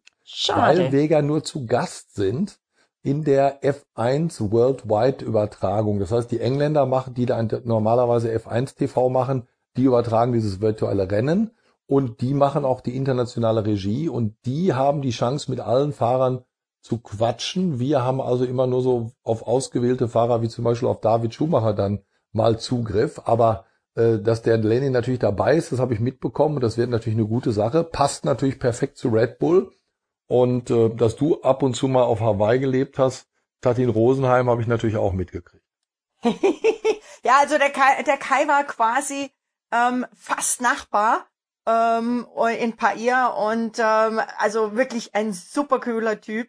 weil 0.48 0.92
wir 0.92 1.06
ja 1.06 1.22
nur 1.22 1.44
zu 1.44 1.66
Gast 1.66 2.14
sind 2.14 2.58
in 3.02 3.22
der 3.22 3.62
F1 3.62 4.50
Worldwide 4.50 5.24
Übertragung. 5.24 5.98
Das 6.00 6.10
heißt, 6.10 6.30
die 6.30 6.40
Engländer 6.40 6.86
machen, 6.86 7.14
die 7.14 7.26
da 7.26 7.42
normalerweise 7.64 8.34
F1 8.34 8.76
TV 8.76 9.10
machen, 9.10 9.46
die 9.76 9.84
übertragen 9.84 10.32
dieses 10.32 10.60
virtuelle 10.60 11.10
Rennen 11.10 11.50
und 11.86 12.22
die 12.22 12.32
machen 12.32 12.64
auch 12.64 12.80
die 12.80 12.96
internationale 12.96 13.66
Regie 13.66 14.08
und 14.08 14.36
die 14.46 14.72
haben 14.72 15.02
die 15.02 15.10
Chance, 15.10 15.50
mit 15.50 15.60
allen 15.60 15.92
Fahrern 15.92 16.44
zu 16.84 16.98
quatschen. 16.98 17.78
Wir 17.80 18.02
haben 18.02 18.20
also 18.20 18.44
immer 18.44 18.66
nur 18.66 18.82
so 18.82 19.12
auf 19.22 19.46
ausgewählte 19.46 20.06
Fahrer 20.06 20.42
wie 20.42 20.50
zum 20.50 20.64
Beispiel 20.64 20.88
auf 20.88 21.00
David 21.00 21.32
Schumacher 21.32 21.72
dann 21.72 22.04
mal 22.32 22.58
Zugriff. 22.58 23.22
Aber 23.24 23.64
äh, 23.94 24.18
dass 24.18 24.42
der 24.42 24.58
Lenny 24.58 24.90
natürlich 24.90 25.20
dabei 25.20 25.56
ist, 25.56 25.72
das 25.72 25.78
habe 25.80 25.94
ich 25.94 26.00
mitbekommen. 26.00 26.60
Das 26.60 26.76
wird 26.76 26.90
natürlich 26.90 27.18
eine 27.18 27.26
gute 27.26 27.52
Sache. 27.52 27.84
Passt 27.84 28.26
natürlich 28.26 28.58
perfekt 28.58 28.98
zu 28.98 29.08
Red 29.08 29.38
Bull. 29.38 29.72
Und 30.26 30.70
äh, 30.70 30.90
dass 30.90 31.16
du 31.16 31.40
ab 31.40 31.62
und 31.62 31.74
zu 31.74 31.88
mal 31.88 32.02
auf 32.02 32.20
Hawaii 32.20 32.58
gelebt 32.58 32.98
hast, 32.98 33.28
Tatin 33.62 33.88
Rosenheim 33.88 34.50
habe 34.50 34.60
ich 34.60 34.68
natürlich 34.68 34.96
auch 34.98 35.14
mitgekriegt. 35.14 35.64
ja, 37.24 37.38
also 37.40 37.56
der 37.56 37.70
Kai, 37.70 38.02
der 38.02 38.18
Kai 38.18 38.46
war 38.46 38.64
quasi 38.64 39.30
ähm, 39.72 40.04
fast 40.14 40.60
Nachbar 40.60 41.26
ähm, 41.66 42.26
in 42.60 42.76
Pair 42.76 43.34
und 43.38 43.78
ähm, 43.78 44.20
also 44.36 44.76
wirklich 44.76 45.14
ein 45.14 45.32
super 45.32 45.80
cooler 45.80 46.20
Typ. 46.20 46.48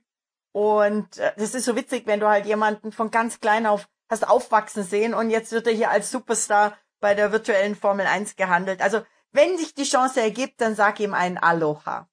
Und 0.56 1.18
äh, 1.18 1.34
das 1.36 1.54
ist 1.54 1.66
so 1.66 1.76
witzig, 1.76 2.04
wenn 2.08 2.22
du 2.22 2.30
halt 2.30 2.46
jemanden 2.46 2.94
von 2.94 3.12
ganz 3.12 3.42
klein 3.42 3.66
auf 3.66 3.90
hast 4.08 4.26
aufwachsen 4.26 4.84
sehen 4.84 5.14
und 5.14 5.30
jetzt 5.30 5.52
wird 5.52 5.68
er 5.68 5.74
hier 5.74 5.90
als 5.90 6.12
Superstar 6.12 6.78
bei 7.02 7.14
der 7.14 7.34
virtuellen 7.34 7.76
Formel 7.76 8.06
1 8.06 8.38
gehandelt. 8.38 8.82
Also 8.82 9.00
wenn 9.34 9.58
sich 9.58 9.74
die 9.74 9.84
Chance 9.84 10.22
ergibt, 10.22 10.62
dann 10.62 10.74
sag 10.74 11.02
ihm 11.02 11.14
ein 11.14 11.38
Aloha. 11.38 12.08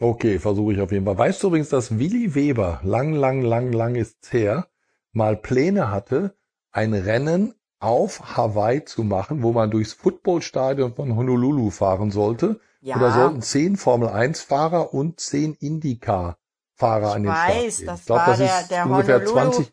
Okay, 0.00 0.40
versuche 0.40 0.72
ich 0.72 0.80
auf 0.80 0.90
jeden 0.90 1.04
Fall. 1.04 1.18
Weißt 1.18 1.40
du 1.40 1.46
übrigens, 1.46 1.68
dass 1.68 1.96
Willi 1.96 2.34
Weber, 2.34 2.80
lang, 2.82 3.12
lang, 3.12 3.42
lang, 3.42 3.72
lang 3.72 3.94
ist's 3.94 4.32
her, 4.32 4.66
mal 5.12 5.36
Pläne 5.36 5.92
hatte, 5.92 6.36
ein 6.72 6.94
Rennen 6.94 7.54
auf 7.78 8.36
Hawaii 8.36 8.84
zu 8.84 9.04
machen, 9.04 9.44
wo 9.44 9.52
man 9.52 9.70
durchs 9.70 9.92
Footballstadion 9.92 10.96
von 10.96 11.14
Honolulu 11.14 11.70
fahren 11.70 12.10
sollte. 12.10 12.58
Ja. 12.80 12.96
Und 12.96 13.02
da 13.02 13.12
sollten 13.12 13.42
zehn 13.42 13.76
Formel 13.76 14.08
1 14.08 14.40
Fahrer 14.40 14.92
und 14.92 15.20
zehn 15.20 15.54
IndyCar 15.54 16.38
Fahrer 16.76 17.08
ich 17.10 17.14
an 17.14 17.22
den 17.22 17.32
weiß, 17.32 17.74
Start 17.74 17.78
gehen. 17.78 17.86
Das 17.86 18.00
ich 18.00 18.06
glaube, 18.06 18.24
das 18.26 18.38
der, 18.38 18.60
ist 18.60 18.70
der 18.70 18.86
ungefähr 18.86 19.14
Honolulu 19.20 19.50
20, 19.50 19.72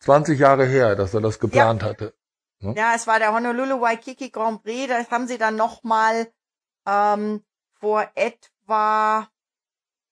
20 0.00 0.38
Jahre 0.38 0.66
her, 0.66 0.96
dass 0.96 1.14
er 1.14 1.20
das 1.20 1.38
geplant 1.38 1.82
ja. 1.82 1.88
hatte. 1.88 2.14
Ne? 2.60 2.74
Ja, 2.76 2.94
es 2.94 3.06
war 3.06 3.18
der 3.18 3.32
Honolulu 3.32 3.80
Waikiki 3.80 4.30
Grand 4.30 4.62
Prix. 4.62 4.88
Das 4.88 5.10
haben 5.10 5.26
sie 5.26 5.38
dann 5.38 5.56
nochmal 5.56 6.30
ähm, 6.86 7.44
vor 7.78 8.06
etwa 8.14 9.28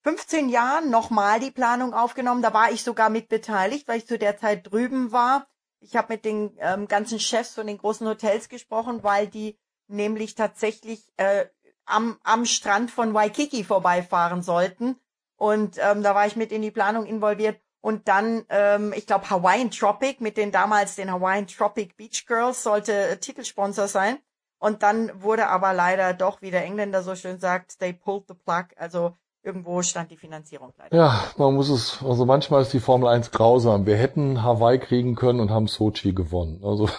15 0.03 0.49
Jahren 0.49 0.91
nochmal 0.91 1.41
die 1.41 1.51
Planung 1.51 1.93
aufgenommen. 1.93 2.43
Da 2.43 2.55
war 2.55 2.71
ich 2.71 2.83
sogar 2.83 3.11
mit 3.11 3.29
beteiligt, 3.29 3.89
weil 3.89 3.99
ich 3.99 4.07
zu 4.07 4.19
der 4.19 4.39
Zeit 4.39 4.71
drüben 4.71 5.13
war. 5.13 5.47
Ich 5.81 5.97
habe 5.97 6.15
mit 6.15 6.25
den 6.25 6.57
ähm, 6.59 6.89
ganzen 6.89 7.21
Chefs 7.21 7.55
von 7.55 7.67
den 7.67 7.79
großen 7.79 8.07
Hotels 8.07 8.49
gesprochen, 8.49 9.03
weil 9.03 9.29
die 9.29 9.59
nämlich 9.87 10.35
tatsächlich 10.35 11.13
äh, 11.17 11.47
am, 11.85 12.19
am 12.23 12.47
Strand 12.47 12.91
von 12.91 13.15
Waikiki 13.15 13.65
vorbeifahren 13.65 14.43
sollten. 14.43 14.97
Und 15.39 15.79
ähm, 15.79 16.03
da 16.03 16.15
war 16.15 16.27
ich 16.27 16.37
mit 16.37 16.53
in 16.53 16.63
die 16.63 16.71
Planung 16.71 17.07
involviert. 17.07 17.59
Und 17.81 18.09
dann, 18.09 18.45
ähm, 18.51 18.93
ich 18.95 19.07
glaube, 19.07 19.31
Hawaiian 19.31 19.71
Tropic 19.71 20.21
mit 20.21 20.37
den 20.37 20.51
damals 20.51 20.97
den 20.97 21.11
Hawaiian 21.11 21.47
Tropic 21.47 21.97
Beach 21.97 22.27
Girls 22.27 22.63
sollte 22.65 22.93
äh, 22.93 23.17
Titelsponsor 23.17 23.87
sein. 23.87 24.19
Und 24.59 24.83
dann 24.83 25.23
wurde 25.23 25.47
aber 25.47 25.73
leider 25.73 26.13
doch, 26.13 26.43
wie 26.43 26.51
der 26.51 26.65
Engländer 26.65 27.05
so 27.05 27.15
schön 27.15 27.39
sagt, 27.39 27.79
they 27.79 27.93
pulled 27.93 28.25
the 28.27 28.35
plug. 28.35 28.67
Also 28.77 29.15
irgendwo 29.45 29.81
stand 29.83 30.11
die 30.11 30.17
Finanzierung 30.17 30.73
leider. 30.77 30.97
Ja, 30.97 31.25
man 31.37 31.55
muss 31.55 31.71
es, 31.71 32.03
also 32.05 32.27
manchmal 32.27 32.63
ist 32.63 32.73
die 32.73 32.81
Formel 32.81 33.09
1 33.09 33.31
grausam. 33.31 33.87
Wir 33.87 33.97
hätten 33.97 34.43
Hawaii 34.43 34.81
kriegen 34.81 35.15
können 35.15 35.39
und 35.39 35.51
haben 35.51 35.69
Sochi 35.69 36.13
gewonnen. 36.13 36.61
Also. 36.65 36.89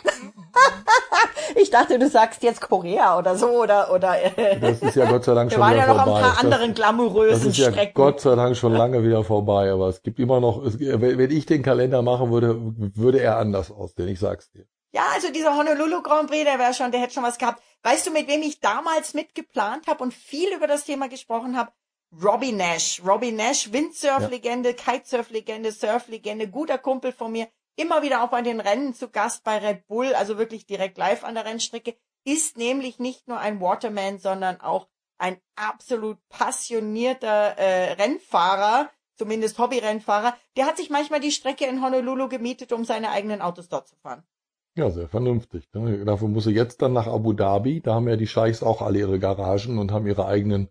ich 1.59 1.69
dachte, 1.69 1.99
du 1.99 2.09
sagst 2.09 2.43
jetzt 2.43 2.61
Korea 2.61 3.17
oder 3.17 3.35
so 3.35 3.47
oder 3.47 3.91
oder. 3.93 4.15
Das 4.59 4.81
ist 4.81 4.95
ja 4.95 5.09
Gott 5.09 5.23
sei 5.23 5.33
Dank 5.33 5.51
schon 5.51 5.61
wieder 5.61 5.85
vorbei. 5.85 5.87
ja 5.87 5.93
noch 5.93 6.15
ein 6.15 6.21
paar 6.21 6.39
anderen 6.39 6.73
glamourösen 6.73 7.39
Das 7.39 7.45
ist 7.45 7.57
ja 7.57 7.71
Strecken. 7.71 7.93
Gott 7.93 8.21
sei 8.21 8.35
Dank 8.35 8.55
schon 8.57 8.73
lange 8.73 9.03
wieder 9.03 9.23
vorbei. 9.23 9.71
Aber 9.71 9.87
es 9.87 10.01
gibt 10.01 10.19
immer 10.19 10.39
noch, 10.39 10.63
es, 10.63 10.79
wenn 10.79 11.31
ich 11.31 11.45
den 11.45 11.63
Kalender 11.63 12.01
machen 12.01 12.31
würde, 12.31 12.57
würde 12.59 13.19
er 13.21 13.37
anders 13.37 13.71
aussehen. 13.71 14.07
Ich 14.07 14.19
sag's 14.19 14.51
dir. 14.51 14.65
Ja, 14.91 15.03
also 15.13 15.31
dieser 15.31 15.55
Honolulu 15.55 16.01
Grand 16.01 16.29
Prix, 16.29 16.45
der 16.45 16.57
wäre 16.57 16.73
schon, 16.73 16.91
der 16.91 17.01
hätte 17.01 17.13
schon 17.13 17.23
was 17.23 17.37
gehabt. 17.37 17.61
Weißt 17.83 18.07
du, 18.07 18.11
mit 18.11 18.27
wem 18.27 18.41
ich 18.41 18.59
damals 18.59 19.13
mitgeplant 19.13 19.87
habe 19.87 20.03
und 20.03 20.13
viel 20.13 20.53
über 20.55 20.67
das 20.67 20.83
Thema 20.85 21.07
gesprochen 21.07 21.57
habe? 21.57 21.71
Robbie 22.23 22.51
Nash. 22.51 23.01
Robbie 23.05 23.31
Nash, 23.31 23.71
Windsurf-Legende, 23.71 24.69
ja. 24.69 24.75
Kitesurf-Legende, 24.75 25.71
Surf-Legende, 25.71 26.47
guter 26.47 26.79
Kumpel 26.79 27.11
von 27.11 27.31
mir, 27.31 27.47
immer 27.79 28.01
wieder 28.01 28.23
auch 28.23 28.29
bei 28.29 28.41
den 28.41 28.59
Rennen 28.59 28.93
zu 28.93 29.09
Gast 29.09 29.43
bei 29.43 29.57
Red 29.57 29.87
Bull, 29.87 30.13
also 30.13 30.37
wirklich 30.37 30.65
direkt 30.65 30.97
live 30.97 31.23
an 31.23 31.35
der 31.35 31.45
Rennstrecke, 31.45 31.95
ist 32.25 32.57
nämlich 32.57 32.99
nicht 32.99 33.27
nur 33.27 33.39
ein 33.39 33.61
Waterman, 33.61 34.19
sondern 34.19 34.59
auch 34.59 34.87
ein 35.17 35.37
absolut 35.55 36.17
passionierter 36.29 37.57
äh, 37.57 37.93
Rennfahrer, 37.93 38.89
zumindest 39.15 39.59
Hobby-Rennfahrer. 39.59 40.35
Der 40.57 40.65
hat 40.65 40.77
sich 40.77 40.89
manchmal 40.89 41.21
die 41.21 41.31
Strecke 41.31 41.65
in 41.65 41.81
Honolulu 41.81 42.27
gemietet, 42.27 42.73
um 42.73 42.83
seine 42.83 43.11
eigenen 43.11 43.41
Autos 43.41 43.69
dort 43.69 43.87
zu 43.87 43.95
fahren. 43.97 44.23
Ja, 44.75 44.89
sehr 44.91 45.07
vernünftig. 45.07 45.67
Ne? 45.73 46.05
Dafür 46.05 46.27
muss 46.27 46.47
er 46.47 46.53
jetzt 46.53 46.81
dann 46.81 46.93
nach 46.93 47.07
Abu 47.07 47.33
Dhabi. 47.33 47.81
Da 47.81 47.95
haben 47.95 48.07
ja 48.07 48.15
die 48.15 48.27
Scheichs 48.27 48.61
auch 48.61 48.81
alle 48.81 48.99
ihre 48.99 49.19
Garagen 49.19 49.77
und 49.77 49.91
haben 49.91 50.07
ihre 50.07 50.25
eigenen 50.25 50.69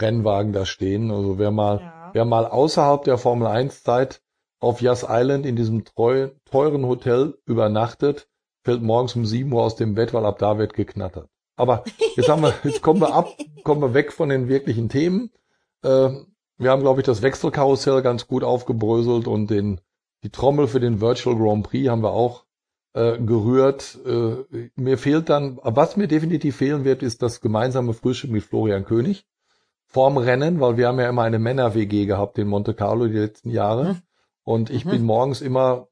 Rennwagen 0.00 0.52
da 0.52 0.64
stehen. 0.64 1.10
Also 1.10 1.38
wer 1.38 1.50
mal, 1.50 1.80
ja. 1.80 2.10
wer 2.12 2.24
mal 2.24 2.46
außerhalb 2.46 3.04
der 3.04 3.18
Formel 3.18 3.48
1 3.48 3.82
Zeit 3.82 4.22
auf 4.60 4.80
Yas 4.80 5.04
Island 5.08 5.46
in 5.46 5.56
diesem 5.56 5.84
treu, 5.84 6.28
teuren 6.44 6.86
Hotel 6.86 7.34
übernachtet, 7.46 8.28
fällt 8.62 8.82
morgens 8.82 9.16
um 9.16 9.24
7 9.24 9.50
Uhr 9.52 9.62
aus 9.62 9.76
dem 9.76 9.94
Bett, 9.94 10.12
weil 10.12 10.26
ab 10.26 10.38
da 10.38 10.58
wird 10.58 10.74
geknattert. 10.74 11.28
Aber 11.56 11.84
jetzt 12.16 12.28
haben 12.28 12.42
wir, 12.42 12.54
jetzt 12.64 12.82
kommen 12.82 13.00
wir 13.00 13.14
ab, 13.14 13.28
kommen 13.64 13.80
wir 13.80 13.94
weg 13.94 14.12
von 14.12 14.28
den 14.28 14.48
wirklichen 14.48 14.88
Themen. 14.88 15.30
Äh, 15.82 16.10
wir 16.58 16.70
haben, 16.70 16.82
glaube 16.82 17.00
ich, 17.00 17.06
das 17.06 17.22
Wechselkarussell 17.22 18.02
ganz 18.02 18.26
gut 18.26 18.44
aufgebröselt 18.44 19.26
und 19.26 19.50
den, 19.50 19.80
die 20.22 20.30
Trommel 20.30 20.68
für 20.68 20.80
den 20.80 21.00
Virtual 21.00 21.36
Grand 21.36 21.66
Prix 21.66 21.88
haben 21.88 22.02
wir 22.02 22.12
auch 22.12 22.44
äh, 22.92 23.18
gerührt. 23.18 23.98
Äh, 24.04 24.70
mir 24.76 24.98
fehlt 24.98 25.30
dann, 25.30 25.58
was 25.62 25.96
mir 25.96 26.06
definitiv 26.06 26.56
fehlen 26.56 26.84
wird, 26.84 27.02
ist 27.02 27.22
das 27.22 27.40
gemeinsame 27.40 27.94
Frühstück 27.94 28.30
mit 28.30 28.42
Florian 28.42 28.84
König 28.84 29.26
vorm 29.90 30.18
Rennen, 30.18 30.60
weil 30.60 30.76
wir 30.76 30.86
haben 30.88 31.00
ja 31.00 31.08
immer 31.08 31.22
eine 31.22 31.40
Männer-WG 31.40 32.06
gehabt 32.06 32.38
in 32.38 32.46
Monte 32.46 32.74
Carlo 32.74 33.06
die 33.06 33.18
letzten 33.18 33.50
Jahre. 33.50 34.00
Und 34.50 34.68
ich 34.68 34.84
mhm. 34.84 34.90
bin 34.90 35.04
morgens 35.04 35.42
immer, 35.42 35.86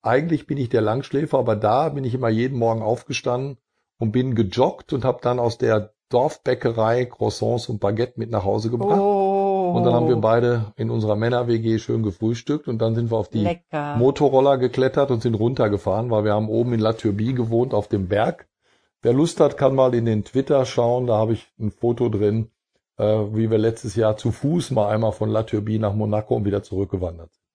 eigentlich 0.00 0.46
bin 0.46 0.56
ich 0.56 0.68
der 0.68 0.82
Langschläfer, 0.82 1.36
aber 1.36 1.56
da 1.56 1.88
bin 1.88 2.04
ich 2.04 2.14
immer 2.14 2.28
jeden 2.28 2.56
Morgen 2.56 2.80
aufgestanden 2.80 3.58
und 3.98 4.12
bin 4.12 4.36
gejoggt 4.36 4.92
und 4.92 5.04
habe 5.04 5.18
dann 5.20 5.40
aus 5.40 5.58
der 5.58 5.92
Dorfbäckerei 6.08 7.06
Croissants 7.06 7.68
und 7.68 7.80
Baguette 7.80 8.20
mit 8.20 8.30
nach 8.30 8.44
Hause 8.44 8.70
gebracht. 8.70 9.00
Oh. 9.00 9.72
Und 9.74 9.82
dann 9.82 9.94
haben 9.94 10.06
wir 10.06 10.14
beide 10.14 10.72
in 10.76 10.90
unserer 10.90 11.16
Männer-WG 11.16 11.80
schön 11.80 12.04
gefrühstückt 12.04 12.68
und 12.68 12.78
dann 12.78 12.94
sind 12.94 13.10
wir 13.10 13.16
auf 13.16 13.30
die 13.30 13.42
Lecker. 13.42 13.96
Motorroller 13.96 14.58
geklettert 14.58 15.10
und 15.10 15.20
sind 15.20 15.34
runtergefahren, 15.34 16.08
weil 16.08 16.22
wir 16.22 16.34
haben 16.34 16.48
oben 16.48 16.72
in 16.72 16.78
La 16.78 16.92
Turbie 16.92 17.34
gewohnt 17.34 17.74
auf 17.74 17.88
dem 17.88 18.06
Berg. 18.06 18.46
Wer 19.02 19.12
Lust 19.12 19.40
hat, 19.40 19.58
kann 19.58 19.74
mal 19.74 19.92
in 19.92 20.04
den 20.04 20.22
Twitter 20.22 20.64
schauen, 20.66 21.08
da 21.08 21.16
habe 21.16 21.32
ich 21.32 21.48
ein 21.58 21.72
Foto 21.72 22.08
drin 22.10 22.48
äh, 22.98 23.04
wie 23.04 23.50
wir 23.50 23.58
letztes 23.58 23.96
Jahr 23.96 24.16
zu 24.16 24.32
Fuß 24.32 24.70
mal 24.70 24.88
einmal 24.88 25.12
von 25.12 25.30
La 25.30 25.42
Turbie 25.42 25.78
nach 25.78 25.94
Monaco 25.94 26.36
und 26.36 26.44
wieder 26.44 26.62
zurückgewandert 26.62 27.32
sind. 27.32 27.45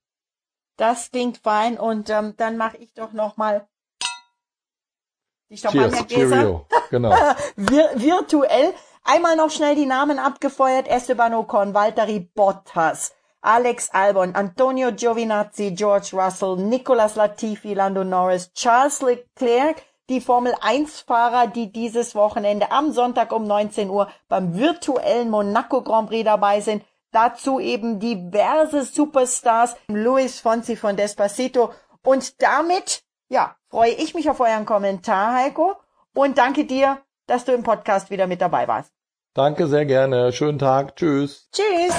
Das 0.81 1.11
klingt 1.11 1.37
fein 1.37 1.77
und 1.77 2.09
ähm, 2.09 2.33
dann 2.37 2.57
mache 2.57 2.77
ich 2.77 2.91
doch 2.95 3.13
noch 3.13 3.37
mal 3.37 3.67
die 5.51 5.57
Champagnergläser. 5.57 6.65
Genau. 6.89 7.11
Vir 7.55 7.91
virtuell. 7.93 8.73
Einmal 9.03 9.35
noch 9.35 9.51
schnell 9.51 9.75
die 9.75 9.85
Namen 9.85 10.17
abgefeuert. 10.17 10.87
Esteban 10.87 11.35
Ocon, 11.35 11.75
Valtteri 11.75 12.21
Bottas, 12.33 13.13
Alex 13.41 13.91
Albon, 13.91 14.33
Antonio 14.33 14.91
Giovinazzi, 14.91 15.69
George 15.75 16.13
Russell, 16.13 16.55
Nicolas 16.55 17.13
Latifi, 17.13 17.75
Lando 17.75 18.03
Norris, 18.03 18.51
Charles 18.53 19.03
Leclerc, 19.03 19.83
die 20.09 20.19
Formel 20.19 20.55
1 20.61 21.01
Fahrer, 21.01 21.45
die 21.45 21.71
dieses 21.71 22.15
Wochenende 22.15 22.71
am 22.71 22.91
Sonntag 22.91 23.31
um 23.33 23.43
19 23.43 23.91
Uhr 23.91 24.09
beim 24.27 24.55
virtuellen 24.55 25.29
Monaco 25.29 25.83
Grand 25.83 26.09
Prix 26.09 26.25
dabei 26.25 26.59
sind. 26.59 26.83
Dazu 27.11 27.59
eben 27.59 27.99
diverse 27.99 28.83
Superstars, 28.83 29.75
Luis 29.87 30.39
Fonsi 30.39 30.75
von 30.75 30.95
Despacito. 30.95 31.73
Und 32.03 32.41
damit, 32.41 33.03
ja, 33.29 33.55
freue 33.69 33.91
ich 33.91 34.13
mich 34.13 34.29
auf 34.29 34.39
euren 34.39 34.65
Kommentar, 34.65 35.35
Heiko. 35.35 35.75
Und 36.13 36.37
danke 36.37 36.65
dir, 36.65 36.99
dass 37.27 37.45
du 37.45 37.53
im 37.53 37.63
Podcast 37.63 38.09
wieder 38.09 38.27
mit 38.27 38.41
dabei 38.41 38.67
warst. 38.67 38.91
Danke 39.33 39.67
sehr 39.67 39.85
gerne. 39.85 40.33
Schönen 40.33 40.59
Tag. 40.59 40.95
Tschüss. 40.97 41.47
Tschüss. 41.51 41.95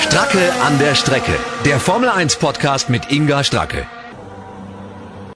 Stracke 0.00 0.52
an 0.62 0.78
der 0.78 0.94
Strecke. 0.94 1.32
Der 1.64 1.80
Formel 1.80 2.08
1 2.08 2.36
Podcast 2.36 2.90
mit 2.90 3.10
Inga 3.10 3.42
Stracke. 3.42 3.86